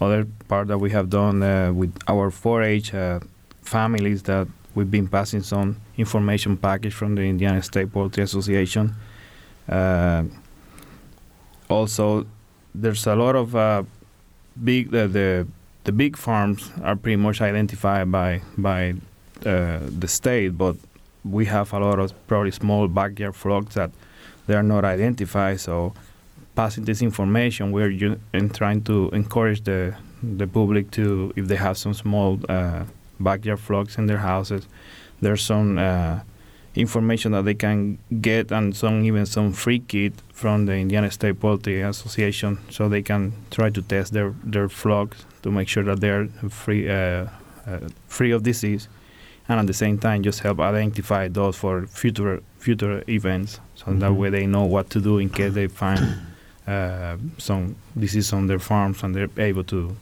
[0.00, 3.20] other part that we have done uh, with our 4-H uh,
[3.62, 8.94] families that we've been passing some information package from the Indiana State Poultry Association.
[9.68, 10.24] Uh,
[11.68, 12.26] also,
[12.74, 13.86] there's a lot of
[14.62, 15.46] big the
[15.84, 18.94] the big farms are pretty much identified by by
[19.44, 20.76] uh, the state, but
[21.24, 23.90] we have a lot of probably small backyard flocks that
[24.46, 25.60] they are not identified.
[25.60, 25.92] So
[26.54, 28.20] passing this information, we're u-
[28.52, 32.84] trying to encourage the the public to, if they have some small uh,
[33.18, 34.68] backyard flocks in their houses,
[35.20, 36.20] there's some uh,
[36.76, 41.40] information that they can get and some even some free kit from the Indiana State
[41.40, 46.00] Poultry Association, so they can try to test their their flocks to make sure that
[46.00, 47.26] they're free uh,
[47.66, 47.78] uh,
[48.08, 48.88] free of disease,
[49.48, 53.98] and at the same time just help identify those for future future events, so mm-hmm.
[54.00, 56.00] that way they know what to do in case they find
[56.66, 59.96] uh, some disease on their farms and they're able to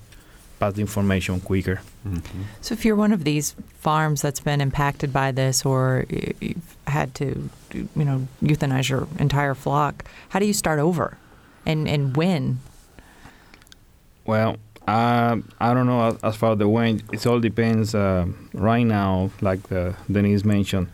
[0.60, 1.80] pass the information quicker.
[2.06, 2.42] Mm-hmm.
[2.60, 7.14] So, if you're one of these farms that's been impacted by this, or you've had
[7.16, 11.16] to, you know, euthanize your entire flock, how do you start over,
[11.66, 12.60] and and when?
[14.24, 14.56] Well,
[14.90, 17.02] uh, I don't know as far as the when.
[17.12, 17.94] It all depends.
[17.94, 20.88] Uh, right now, like uh, Denise mentioned,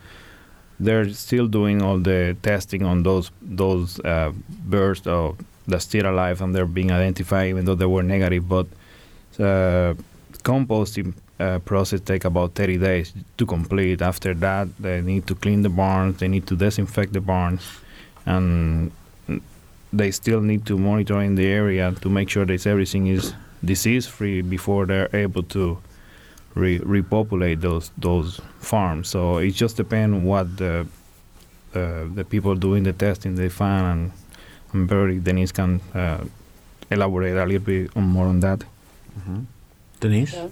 [0.79, 4.31] they're still doing all the testing on those those uh,
[4.73, 8.67] birds that are still alive and they're being identified, even though they were negative, but
[9.39, 9.93] uh,
[10.43, 14.01] composting uh, process take about 30 days to complete.
[14.01, 17.61] After that, they need to clean the barns, they need to disinfect the barns,
[18.25, 18.91] and
[19.93, 24.07] they still need to monitor in the area to make sure that everything is disease
[24.07, 25.77] free before they're able to
[26.55, 29.09] re- repopulate those those farms.
[29.09, 30.87] So it just depends what the
[31.73, 34.11] uh, the people doing the testing they find, and
[34.73, 36.23] I'm very Denise can uh,
[36.89, 38.59] elaborate a little bit more on that.
[39.19, 39.41] Mm-hmm.
[39.99, 40.33] Denise?
[40.33, 40.47] Yeah.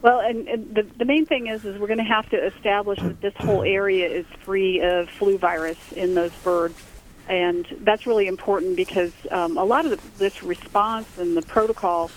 [0.00, 3.00] Well, and, and, the, the main thing is, is we're going to have to establish
[3.00, 6.80] that this whole area is free of flu virus in those birds,
[7.28, 12.10] and that's really important because um, a lot of the, this response and the protocol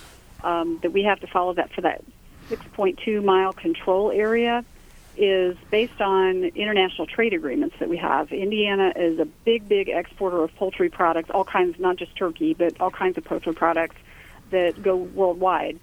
[0.43, 2.03] um, that we have to follow that for that
[2.49, 4.65] 6.2 mile control area
[5.17, 8.31] is based on international trade agreements that we have.
[8.31, 12.79] Indiana is a big, big exporter of poultry products, all kinds, not just turkey, but
[12.79, 13.97] all kinds of poultry products
[14.51, 15.79] that go worldwide.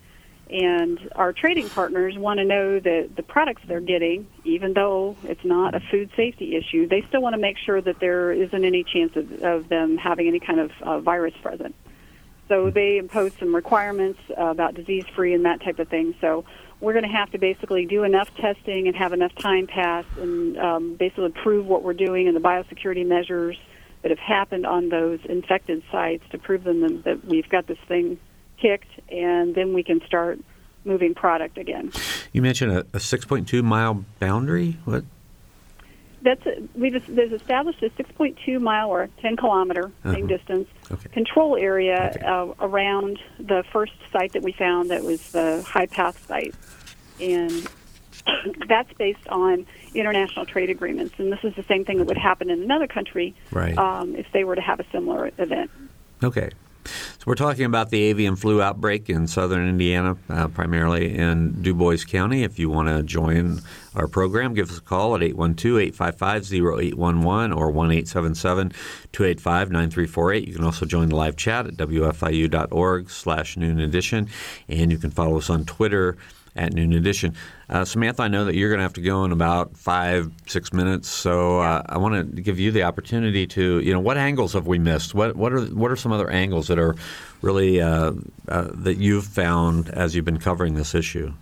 [0.50, 5.44] And our trading partners want to know that the products they're getting, even though it's
[5.44, 8.82] not a food safety issue, they still want to make sure that there isn't any
[8.82, 11.74] chance of, of them having any kind of uh, virus present.
[12.48, 16.14] So they impose some requirements uh, about disease free and that type of thing.
[16.18, 16.46] So
[16.80, 20.56] we're going to have to basically do enough testing and have enough time pass and
[20.56, 23.58] um, basically prove what we're doing and the biosecurity measures
[24.00, 28.18] that have happened on those infected sites to prove them that we've got this thing
[28.61, 30.38] kicked, and then we can start
[30.85, 31.92] moving product again.
[32.33, 34.77] You mentioned a, a 6.2 mile boundary.
[34.85, 35.04] What?
[36.23, 40.15] That's a, we've established a 6.2 mile or 10 kilometer uh-huh.
[40.15, 41.09] same distance okay.
[41.11, 42.27] control area okay.
[42.27, 46.54] uh, around the first site that we found that was the high path site,
[47.21, 47.69] and
[48.69, 52.50] that's based on international trade agreements, and this is the same thing that would happen
[52.50, 53.77] in another country Right.
[53.79, 55.71] um, if they were to have a similar event.
[56.23, 56.50] Okay.
[57.29, 62.42] We're talking about the avian flu outbreak in southern Indiana, uh, primarily in Dubois County.
[62.42, 63.60] If you want to join
[63.94, 67.70] our program, give us a call at 812-855-0811 or
[69.12, 70.46] 1-877-285-9348.
[70.46, 74.31] You can also join the live chat at wfiu.org slash noon edition,
[74.66, 76.16] and you can follow us on Twitter
[76.59, 77.35] at Noon Edition.
[77.71, 80.73] Uh, Samantha, I know that you're going to have to go in about five, six
[80.73, 84.52] minutes, so uh, I want to give you the opportunity to, you know, what angles
[84.54, 85.15] have we missed?
[85.15, 86.96] What what are what are some other angles that are
[87.40, 88.13] really uh,
[88.48, 91.33] uh, that you've found as you've been covering this issue?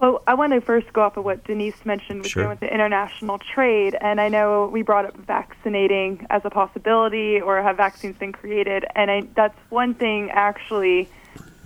[0.00, 2.48] Well, I want to first go off of what Denise mentioned with, Sure.
[2.48, 7.60] with the international trade, and I know we brought up vaccinating as a possibility, or
[7.60, 11.08] have vaccines been created, and I, that's one thing actually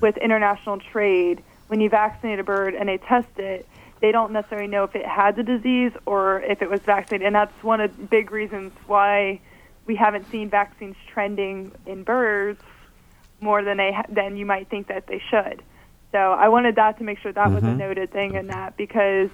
[0.01, 1.43] with international trade.
[1.73, 3.67] When you vaccinate a bird and they test it,
[4.03, 7.35] they don't necessarily know if it had the disease or if it was vaccinated, and
[7.35, 9.41] that's one of the big reasons why
[9.87, 12.61] we haven't seen vaccines trending in birds
[13.41, 15.63] more than they ha- than you might think that they should.
[16.11, 17.79] So I wanted that to make sure that was a mm-hmm.
[17.79, 19.31] noted thing in that because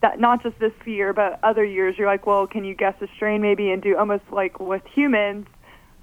[0.00, 3.06] that not just this year but other years you're like, well, can you guess a
[3.16, 5.46] strain maybe and do almost like with humans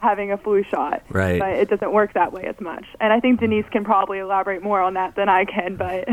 [0.01, 1.03] having a flu shot.
[1.09, 1.39] Right.
[1.39, 2.85] But it doesn't work that way as much.
[2.99, 6.07] And I think Denise can probably elaborate more on that than I can, but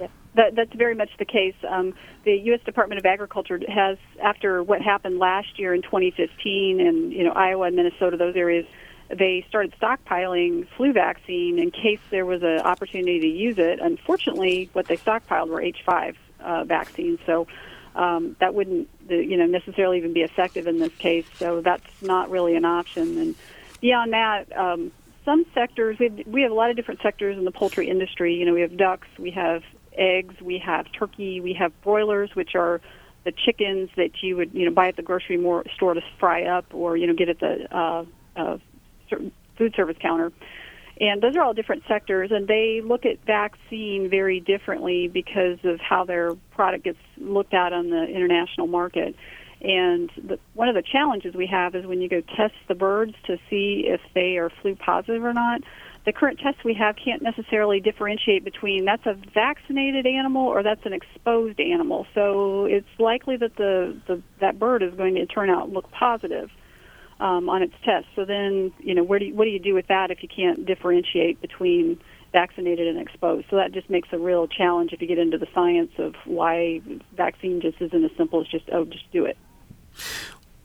[0.00, 1.54] Yeah, that, that's very much the case.
[1.68, 1.94] Um,
[2.24, 2.60] the U.S.
[2.64, 7.66] Department of Agriculture has, after what happened last year in 2015, and you know Iowa
[7.66, 8.66] and Minnesota, those areas,
[9.08, 13.80] they started stockpiling flu vaccine in case there was an opportunity to use it.
[13.80, 17.46] Unfortunately, what they stockpiled were H5 uh, vaccines, so
[17.96, 21.26] um, that wouldn't, you know, necessarily even be effective in this case.
[21.38, 23.18] So that's not really an option.
[23.18, 23.34] And
[23.80, 24.92] beyond that, um,
[25.24, 28.34] some sectors we have, we have a lot of different sectors in the poultry industry.
[28.34, 29.62] You know, we have ducks, we have
[29.94, 32.80] eggs, we have turkey, we have broilers, which are
[33.24, 35.36] the chickens that you would you know buy at the grocery
[35.74, 38.04] store to fry up, or you know get at the uh,
[38.36, 38.58] uh,
[39.10, 40.32] certain food service counter.
[40.98, 45.78] And those are all different sectors, and they look at vaccine very differently because of
[45.78, 49.14] how their product gets looked at on the international market.
[49.60, 53.14] And the, one of the challenges we have is when you go test the birds
[53.26, 55.62] to see if they are flu positive or not.
[56.06, 60.86] The current tests we have can't necessarily differentiate between that's a vaccinated animal or that's
[60.86, 62.06] an exposed animal.
[62.14, 66.50] So it's likely that the, the that bird is going to turn out look positive
[67.20, 68.06] um, on its test.
[68.14, 70.28] So then, you know, where do you, what do you do with that if you
[70.28, 71.98] can't differentiate between
[72.32, 73.46] vaccinated and exposed?
[73.50, 76.80] So that just makes a real challenge if you get into the science of why
[77.16, 79.36] vaccine just isn't as simple as just oh, just do it.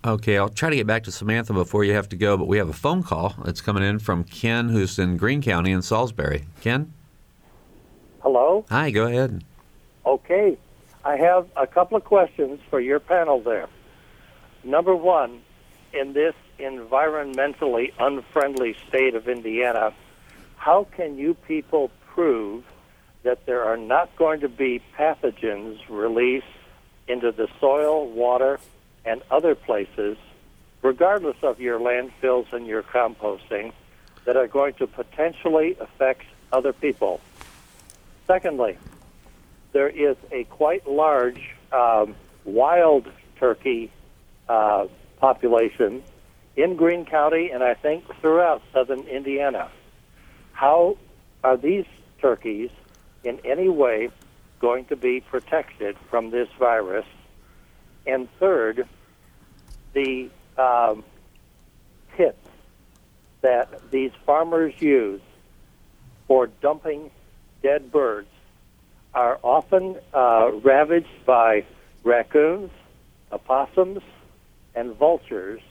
[0.04, 2.58] Okay, I'll try to get back to Samantha before you have to go, but we
[2.58, 6.46] have a phone call that's coming in from Ken, who's in Greene County in Solsberry.
[6.60, 6.92] Ken?
[8.22, 8.66] Hello?
[8.70, 9.44] Hi, go ahead.
[10.06, 10.58] Okay.
[11.04, 13.68] I have a couple of questions for your panel there.
[14.64, 15.42] Number one,
[15.94, 19.94] in this environmentally unfriendly state of Indiana,
[20.56, 22.64] how can you people prove
[23.24, 26.46] that there are not going to be pathogens released
[27.08, 28.60] into the soil, water,
[29.06, 30.18] and other places,
[30.82, 33.74] regardless of your landfills and your composting,
[34.26, 37.20] that are going to potentially affect other people?
[38.28, 38.78] Secondly,
[39.72, 42.16] there is a quite large um,
[42.46, 43.92] wild turkey
[44.48, 44.88] uh,
[45.22, 46.04] population
[46.58, 49.70] in Greene County and I think throughout southern Indiana.
[50.52, 50.98] How
[51.44, 51.86] are these
[52.20, 52.72] turkeys
[53.24, 54.10] in any way
[54.60, 57.06] going to be protected from this virus?
[58.06, 58.88] And third,
[59.94, 61.04] the um,
[62.18, 62.38] pits
[63.42, 65.22] that these farmers use
[66.28, 67.12] for dumping
[67.62, 68.28] dead birds
[69.14, 71.66] are often uh, ravaged by
[72.04, 72.72] raccoons,
[73.32, 74.02] opossums,
[74.76, 75.62] and vultures.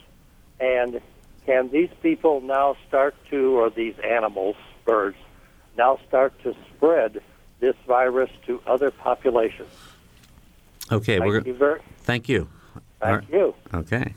[0.59, 1.01] And
[1.47, 5.17] can these people now start to, or these animals, birds,
[5.77, 7.21] now start to spread
[7.61, 9.69] this virus to other populations?
[10.93, 12.49] Okay, Thank we're you very, Thank you.
[13.01, 13.55] thank you.
[13.73, 14.15] Okay.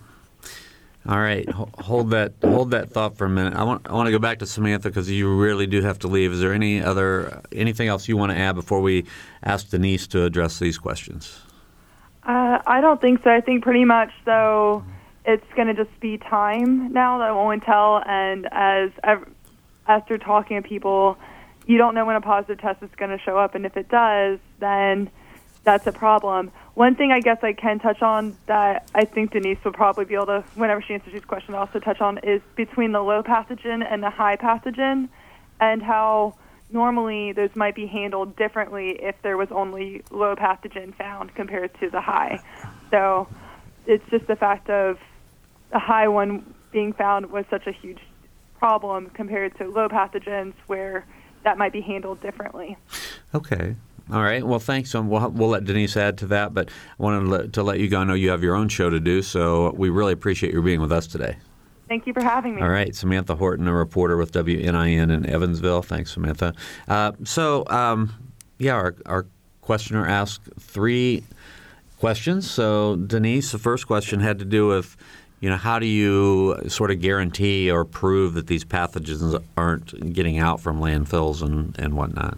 [1.08, 3.56] All right, hold that hold that thought for a minute.
[3.56, 6.08] I want I want to go back to Samantha because you really do have to
[6.08, 6.32] leave.
[6.32, 9.06] Is there any other anything else you want to add before we
[9.44, 11.42] ask Denise to address these questions?
[12.26, 13.30] Uh, I don't think so.
[13.30, 14.84] I think pretty much so.
[15.26, 18.02] it's going to just be time now that won't tell.
[18.06, 18.92] And as
[19.88, 21.18] after talking to people,
[21.66, 23.90] you don't know when a positive test is going to show up, and if it
[23.90, 25.10] does, then
[25.64, 26.52] that's a problem.
[26.74, 30.16] One thing I guess I can touch on that I think Denise will probably be
[30.16, 33.86] able to, whenever she answers these questions, also touch on is between the low pathogen
[33.90, 35.08] and the high pathogen,
[35.62, 36.36] and how
[36.74, 41.90] normally those might be handled differently if there was only low pathogen found compared to
[41.90, 42.42] the high.
[42.92, 43.28] So
[43.86, 45.00] it's just the fact of
[45.72, 48.00] the high one being found was such a huge
[48.58, 51.06] problem compared to low pathogens where
[51.44, 52.78] that might be handled differently.
[53.36, 53.76] Okay.
[54.12, 54.46] All right.
[54.46, 54.94] Well, thanks.
[54.96, 56.70] Um, we'll, we'll let Denise add to that, but
[57.00, 58.00] I wanted to let, to let you go.
[58.00, 60.82] I know you have your own show to do, so we really appreciate your being
[60.82, 61.38] with us today.
[61.88, 62.62] Thank you for having me.
[62.62, 62.96] All right.
[62.96, 65.82] Samantha Horton, a reporter with WNIN in Evansville.
[65.82, 66.54] Thanks, Samantha.
[66.88, 68.14] Uh, so, um,
[68.58, 69.26] yeah, our, our
[69.62, 71.24] questioner asked three
[72.00, 72.50] questions.
[72.50, 74.96] So, Denise, the first question had to do with
[75.44, 80.40] you know, how do you sort of guarantee or prove that these pathogens aren't getting
[80.40, 82.38] out from landfills and, and whatnot?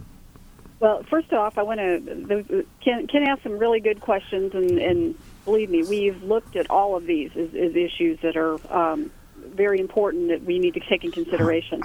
[0.80, 2.66] Well, first off, I want to.
[2.84, 5.16] Ken, Ken asked some really good questions, and, and
[5.46, 9.12] believe me, we've looked at all of these as, as issues that are um,
[9.56, 11.82] very important that we need to take in consideration.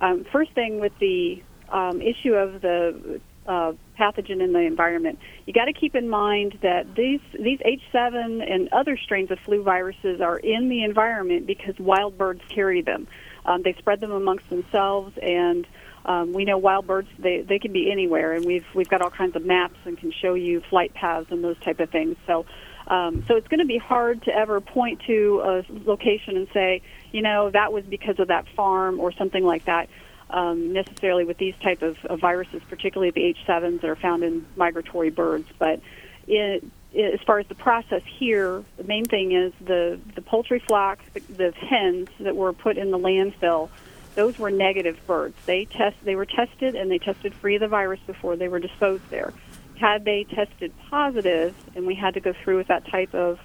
[0.00, 5.52] Um, first thing with the um, issue of the uh, pathogen in the environment, you
[5.52, 10.20] got to keep in mind that these these H7 and other strains of flu viruses
[10.20, 13.06] are in the environment because wild birds carry them.
[13.46, 15.66] Um, they spread them amongst themselves and
[16.06, 19.10] um, we know wild birds they, they can be anywhere, and we've we've got all
[19.10, 22.16] kinds of maps and can show you flight paths and those type of things.
[22.26, 22.44] So
[22.86, 26.82] um, so it's going to be hard to ever point to a location and say,
[27.14, 29.88] you know, that was because of that farm or something like that.
[30.30, 34.46] Um, necessarily with these type of, of viruses, particularly the H7s that are found in
[34.56, 35.80] migratory birds, but
[36.26, 36.64] it,
[36.96, 41.20] as far as the process here, the main thing is the the poultry flock, the,
[41.20, 43.68] the hens that were put in the landfill
[44.14, 45.34] those were negative birds.
[45.46, 48.60] They test they were tested and they tested free of the virus before they were
[48.60, 49.32] disposed there.
[49.78, 53.40] Had they tested positive and we had to go through with that type of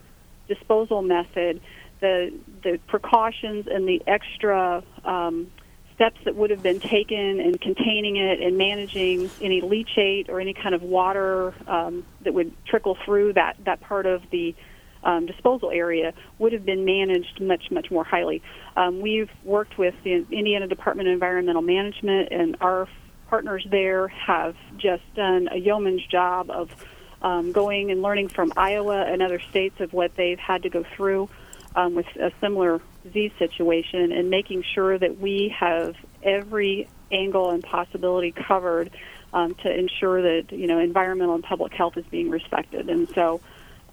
[0.47, 1.61] disposal method,
[2.01, 2.33] the
[2.63, 5.51] the precautions and the extra um,
[5.95, 10.53] steps that would have been taken in containing it and managing any leachate or any
[10.53, 14.55] kind of water um, that would trickle through that that part of the
[15.03, 18.41] um, disposal area would have been managed much, much more highly.
[18.75, 22.87] Um, we've worked with the Indiana Department of Environmental Management, and our
[23.29, 26.69] partners there have just done a yeoman's job of
[27.21, 30.85] um, going and learning from Iowa and other states of what they've had to go
[30.95, 31.29] through
[31.79, 37.63] um, with a similar disease situation and making sure that we have every angle and
[37.63, 38.91] possibility covered
[39.31, 42.89] um, to ensure that you know environmental and public health is being respected.
[42.89, 43.39] And so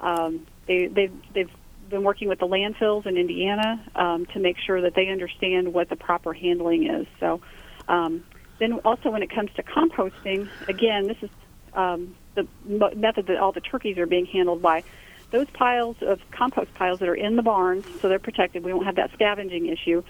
[0.01, 1.51] um, they, they've, they've
[1.89, 5.89] been working with the landfills in Indiana um, to make sure that they understand what
[5.89, 7.07] the proper handling is.
[7.21, 7.41] So,
[7.89, 8.25] um,
[8.59, 11.31] then also when it comes to composting, again, this is
[11.75, 14.83] um, the method that all the turkeys are being handled by.
[15.31, 18.65] Those piles of compost piles that are in the barns, so they're protected.
[18.65, 20.03] We won't have that scavenging issue.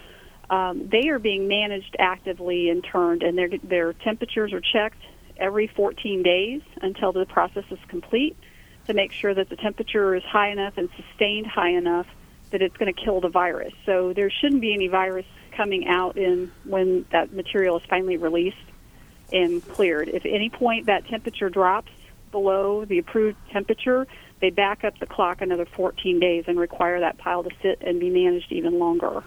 [0.49, 5.01] Um, they are being managed actively and turned, and their their temperatures are checked
[5.37, 8.37] every 14 days until the process is complete
[8.87, 12.07] to make sure that the temperature is high enough and sustained high enough
[12.51, 13.73] that it's going to kill the virus.
[13.85, 18.55] So there shouldn't be any virus coming out in when that material is finally released
[19.33, 20.07] and cleared.
[20.07, 21.91] If at any point that temperature drops
[22.31, 24.07] below the approved temperature,
[24.39, 27.99] they back up the clock another 14 days and require that pile to sit and
[27.99, 29.23] be managed even longer.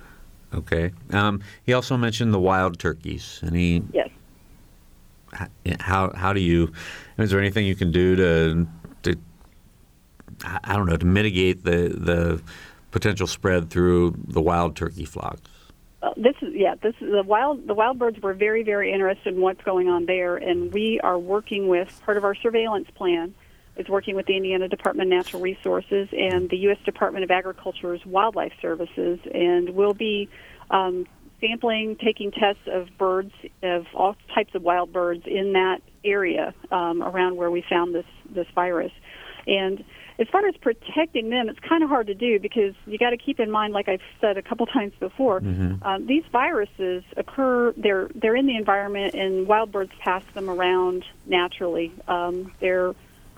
[0.55, 0.93] Okay.
[1.11, 3.41] Um, he also mentioned the wild turkeys.
[3.45, 3.83] Any?
[3.93, 4.11] Yes.
[5.79, 6.73] How how do you?
[7.19, 8.67] Is there anything you can do to
[9.05, 9.17] to
[10.45, 12.43] I don't know, to mitigate the the
[12.91, 15.49] potential spread through the wild turkey flocks?
[16.03, 16.75] Uh, this is yeah.
[16.83, 17.69] This is the wild.
[17.69, 21.19] The wild birds were very very interested in what's going on there, and we are
[21.19, 23.35] working with part of our surveillance plan
[23.81, 26.79] is working with the Indiana Department of Natural Resources and the U.S.
[26.85, 30.29] Department of Agriculture's Wildlife Services, and we'll be
[30.71, 31.07] um,
[31.41, 37.03] sampling, taking tests of birds of all types of wild birds in that area um,
[37.03, 38.93] around where we found this this virus,
[39.47, 39.83] and
[40.21, 43.17] as far as protecting them, it's kind of hard to do because you got to
[43.17, 45.83] keep in mind, like I've said a couple times before, mm-hmm.
[45.83, 47.73] um, these viruses occur.
[47.77, 51.93] They're they're in the environment, and wild birds pass them around naturally.
[52.07, 52.95] Um, they're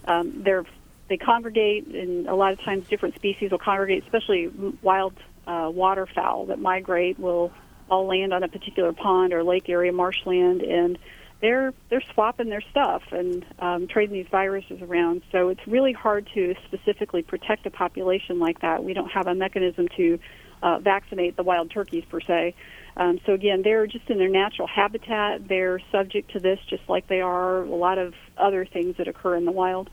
[0.07, 0.65] um, they're
[1.09, 4.49] they congregate, and a lot of times different species will congregate, especially
[4.81, 5.15] wild
[5.47, 7.53] uh, waterfowl that migrate will
[7.91, 10.99] all land on a particular pond or lake area, marshland, and
[11.43, 15.23] they're they're swapping their stuff and um, trading these viruses around.
[15.33, 18.83] So it's really hard to specifically protect a population like that.
[18.83, 20.19] We don't have a mechanism to
[20.63, 22.55] uh, vaccinate the wild turkeys per se.
[22.97, 25.49] Um, so again, they're just in their natural habitat.
[25.49, 29.37] They're subject to this just like they are a lot of other things that occur
[29.37, 29.89] in the wild.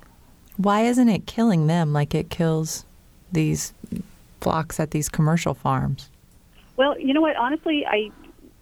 [0.57, 2.85] Why isn't it killing them like it kills
[3.31, 3.73] these
[4.41, 6.09] flocks at these commercial farms?
[6.75, 7.35] Well, you know what?
[7.37, 8.11] Honestly, I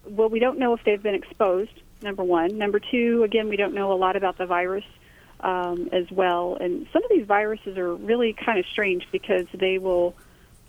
[0.08, 2.58] well, we don't know if they've been exposed Number one.
[2.58, 4.84] Number two, again, we don't know a lot about the virus
[5.40, 6.56] um, as well.
[6.60, 10.14] And some of these viruses are really kind of strange because they will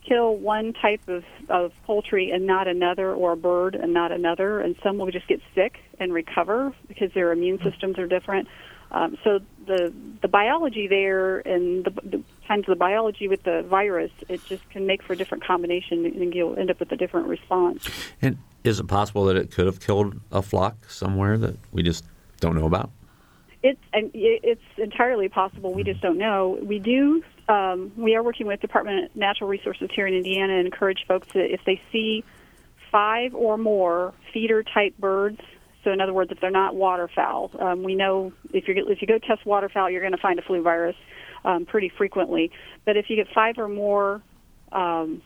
[0.07, 4.59] kill one type of, of poultry and not another, or a bird and not another.
[4.59, 8.47] And some will just get sick and recover because their immune systems are different.
[8.91, 13.61] Um, so the the biology there and the, the kinds of the biology with the
[13.63, 16.95] virus, it just can make for a different combination, and you'll end up with a
[16.95, 17.87] different response.
[18.21, 22.03] And is it possible that it could have killed a flock somewhere that we just
[22.39, 22.89] don't know about?
[23.61, 25.73] It's and it's entirely possible.
[25.73, 26.57] We just don't know.
[26.61, 27.23] We do.
[27.49, 31.27] Um, we are working with Department of Natural Resources here in Indiana and encourage folks
[31.33, 32.23] that if they see
[32.91, 35.41] five or more feeder type birds
[35.83, 39.07] so in other words, if they're not waterfowl, um, we know if you if you
[39.07, 40.95] go test waterfowl, you're going to find a flu virus
[41.45, 42.51] um, pretty frequently.
[42.85, 44.21] But if you get five or more
[44.71, 45.21] um,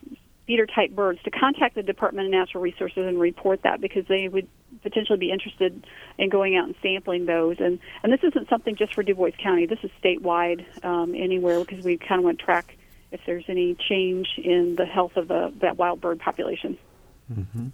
[0.45, 4.27] feeder type birds, to contact the Department of Natural Resources and report that because they
[4.27, 4.47] would
[4.83, 5.85] potentially be interested
[6.17, 7.57] in going out and sampling those.
[7.59, 9.65] And and this isn't something just for Dubois County.
[9.65, 12.77] This is statewide um, anywhere because we kind of want to track
[13.11, 16.77] if there's any change in the health of the that wild bird population.
[17.31, 17.67] Mm-hmm.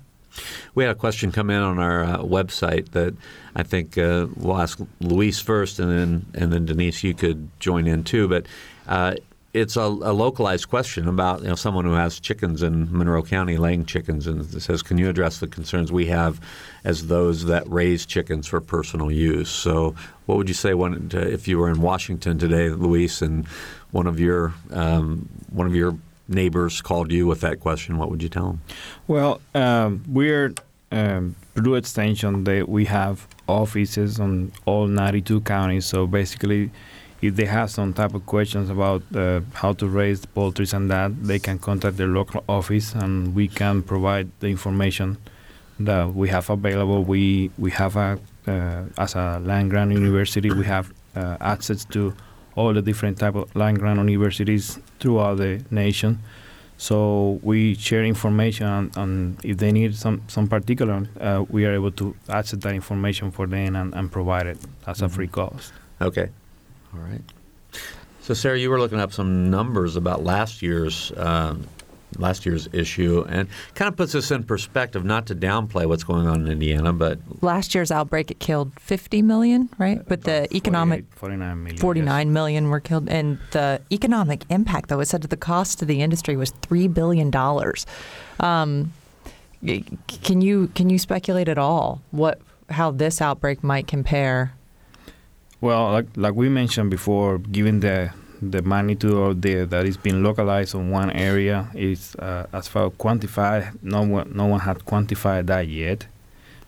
[0.76, 3.16] We had a question come in on our uh, website that
[3.56, 7.88] I think uh, we'll ask Luis first, and then and then Denise, you could join
[7.88, 8.28] in too.
[8.28, 8.46] But
[8.88, 9.16] uh,
[9.54, 13.58] it's a, a, localized question about you know someone who has chickens in Monroe County
[13.58, 16.40] laying chickens, and says, "Can you address the concerns we have
[16.84, 19.96] as those that raise chickens for personal use?" So,
[20.26, 23.48] what would you say when if you were in Washington today, Luis, and
[23.92, 25.98] one of your um, one of your
[26.28, 28.62] neighbors called you with that question, what would you tell them?
[29.08, 30.54] Well, um, we're
[30.92, 32.44] um, Purdue Extension.
[32.44, 35.86] They, we have offices on all 92 counties.
[35.86, 36.72] So basically,
[37.22, 41.24] if they have some type of questions about uh, how to raise poultry and that,
[41.24, 45.18] they can contact their local office, and we can provide the information
[45.80, 47.04] that we have available.
[47.04, 52.14] We we have a uh, as a land grant university, we have uh, access to
[52.56, 56.20] all the different type of land grant universities throughout the nation.
[56.78, 61.74] So we share information on, on if they need some some particular, uh, we are
[61.74, 64.58] able to access that information for them and, and provide it
[64.88, 65.06] as mm-hmm.
[65.06, 65.74] a free cost.
[66.02, 66.30] Okay,
[66.94, 67.22] all right.
[68.22, 71.68] So Sarah, you were looking up some numbers about last year's um,
[72.18, 75.06] last year's issue, and kind of puts this in perspective.
[75.06, 79.22] Not to downplay what's going on in Indiana, but last year's outbreak it killed 50
[79.22, 80.02] million, right?
[80.08, 82.34] But the economic 49 million, 49 yes.
[82.34, 86.02] million were killed, and the economic impact, though, it said that the cost to the
[86.02, 87.86] industry was three billion dollars.
[88.40, 88.94] Um,
[89.62, 94.54] can you can you speculate at all what how this outbreak might compare?
[95.62, 100.24] Well, like like we mentioned before, given the the magnitude of the that is being
[100.24, 103.78] localized on one area is uh, as far quantified.
[103.82, 106.06] No one, no one had quantified that yet.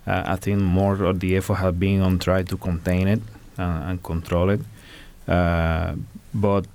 [0.06, 3.22] Uh, I think more of the effort has been on trying to contain it
[3.58, 4.60] uh, and control it.
[5.28, 5.96] Uh,
[6.34, 6.66] but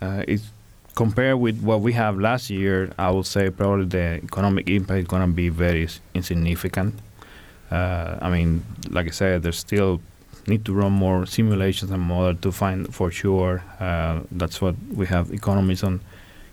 [0.00, 0.50] uh, it's
[0.94, 2.92] compared with what we have last year.
[2.98, 6.94] I would say probably the economic impact is going to be very insignificant.
[7.70, 10.00] Uh, I mean, like I said, there's still
[10.46, 13.62] need to run more simulations and model to find for sure.
[13.80, 16.00] Uh, that's what we have economists on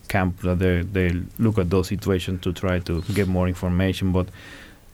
[0.07, 4.11] camp that they they look at those situations to try to get more information.
[4.11, 4.27] But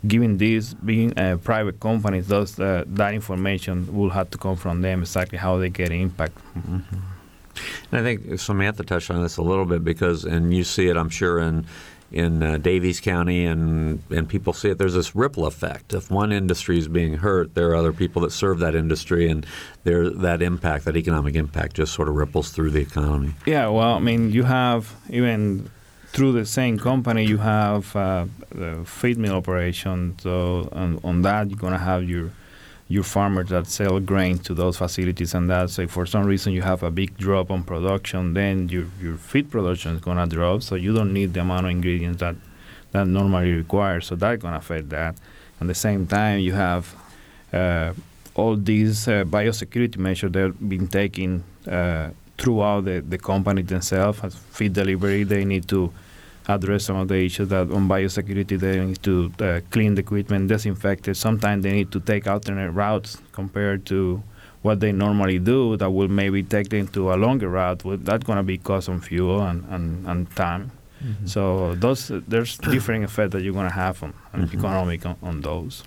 [0.08, 1.12] given this being
[1.43, 5.70] private company, those uh, that information will have to come from them exactly how they
[5.70, 6.36] get impact.
[6.56, 6.98] Mm-hmm.
[7.91, 10.98] And I think Samantha touched on this a little bit because, and you see it,
[10.98, 11.66] I'm sure, in
[12.12, 14.78] in uh, Daviess County, and and people see it.
[14.78, 15.93] There's this ripple effect.
[15.93, 19.45] If one industry is being hurt, there are other people that serve that industry, and
[19.84, 23.34] there that impact, that economic impact, just sort of ripples through the economy.
[23.45, 25.70] Yeah, well, I mean, you have even
[26.08, 30.16] through the same company, you have uh, the feed mill operation.
[30.20, 32.32] So on, on that, you're gonna have your
[32.90, 35.70] your farmers that sell grain to those facilities and that.
[35.70, 39.52] Say for some reason you have a big drop on production then your your feed
[39.52, 40.64] production is going to drop.
[40.64, 42.36] So you don't need the amount of ingredients that
[42.92, 44.00] that normally require.
[44.02, 45.18] So that's going to affect that.
[45.60, 46.96] At the same time you have
[47.52, 47.94] uh,
[48.36, 54.20] all these uh, biosecurity measures that have been taken uh, throughout the, the company themselves.
[54.24, 55.92] As feed delivery they need to
[56.48, 60.48] address some of the issues that on biosecurity they need to uh, clean the equipment,
[60.48, 61.16] disinfect it.
[61.16, 64.24] Sometimes they need to take alternate routes compared to
[64.62, 67.82] what they normally do that will maybe take them to a longer route.
[68.04, 70.72] That's going to be cost on fuel and, and, and time.
[71.04, 71.28] Mm-hmm.
[71.28, 74.58] So those there's different effects that you're going to have on, on mm-hmm.
[74.58, 75.84] economic on, on those.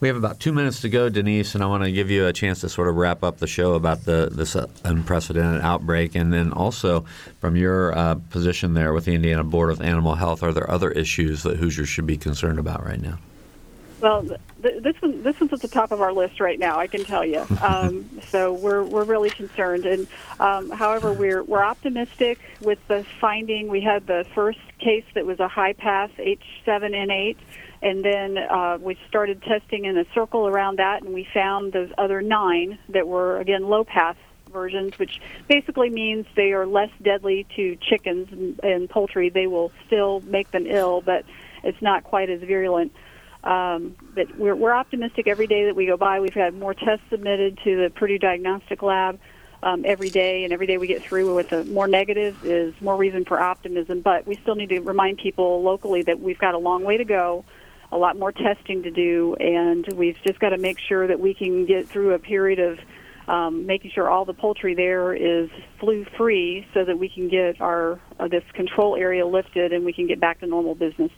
[0.00, 2.32] We have about two minutes to go, Denise, and I want to give you a
[2.32, 6.32] chance to sort of wrap up the show about the this uh, unprecedented outbreak, and
[6.32, 7.04] then also
[7.40, 10.92] from your uh, position there with the Indiana Board of Animal Health, are there other
[10.92, 13.18] issues that Hoosiers should be concerned about right now?
[14.00, 16.78] Well, th- this one this one's at the top of our list right now.
[16.78, 17.44] I can tell you.
[17.60, 20.06] Um, so we're we're really concerned, and
[20.38, 23.66] um, however, we're we're optimistic with the finding.
[23.66, 27.36] We had the first case that was a high path H7N8,
[27.82, 31.90] and then uh, we started testing in a circle around that, and we found those
[31.96, 34.16] other nine that were again low path
[34.52, 39.28] versions, which basically means they are less deadly to chickens and, and poultry.
[39.28, 41.24] They will still make them ill, but
[41.62, 42.92] it's not quite as virulent.
[43.44, 46.20] Um, but we're, we're optimistic every day that we go by.
[46.20, 49.20] We've had more tests submitted to the Purdue Diagnostic Lab
[49.62, 53.24] um, every day, and every day we get through with more negatives is more reason
[53.24, 54.00] for optimism.
[54.00, 57.04] But we still need to remind people locally that we've got a long way to
[57.04, 57.44] go,
[57.90, 61.34] a lot more testing to do, and we've just got to make sure that we
[61.34, 62.78] can get through a period of
[63.28, 67.60] um, making sure all the poultry there is flu free so that we can get
[67.60, 71.12] our uh, this control area lifted and we can get back to normal business.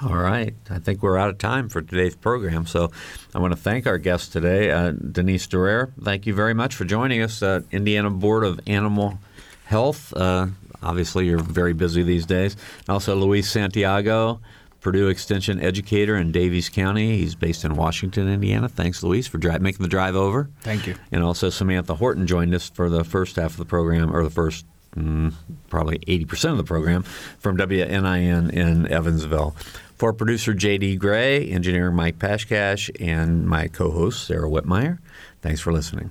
[0.00, 0.54] All right.
[0.70, 2.66] I think we're out of time for today's program.
[2.66, 2.90] So
[3.34, 5.92] I want to thank our guest today, uh, Denise Derrer.
[6.02, 9.18] Thank you very much for joining us, uh, Indiana Board of Animal
[9.64, 10.12] Health.
[10.16, 10.48] Uh,
[10.82, 12.56] obviously, you're very busy these days.
[12.80, 14.40] And also, Luis Santiago,
[14.82, 17.16] Purdue Extension educator in Daviess County.
[17.16, 18.68] He's based in Washington, Indiana.
[18.68, 20.50] Thanks, Luis, for dri- making the drive over.
[20.60, 20.96] Thank you.
[21.12, 24.30] And also, Samantha Horton joined us for the first half of the program, or the
[24.30, 24.66] first
[24.96, 25.32] mm,
[25.70, 29.54] probably 80% of the program from WNIN in Evansville.
[29.94, 30.96] For producer J.D.
[30.96, 34.98] Gray, engineer Mike Pashkash, and my co host Sarah Wittmeyer,
[35.42, 36.10] thanks for listening.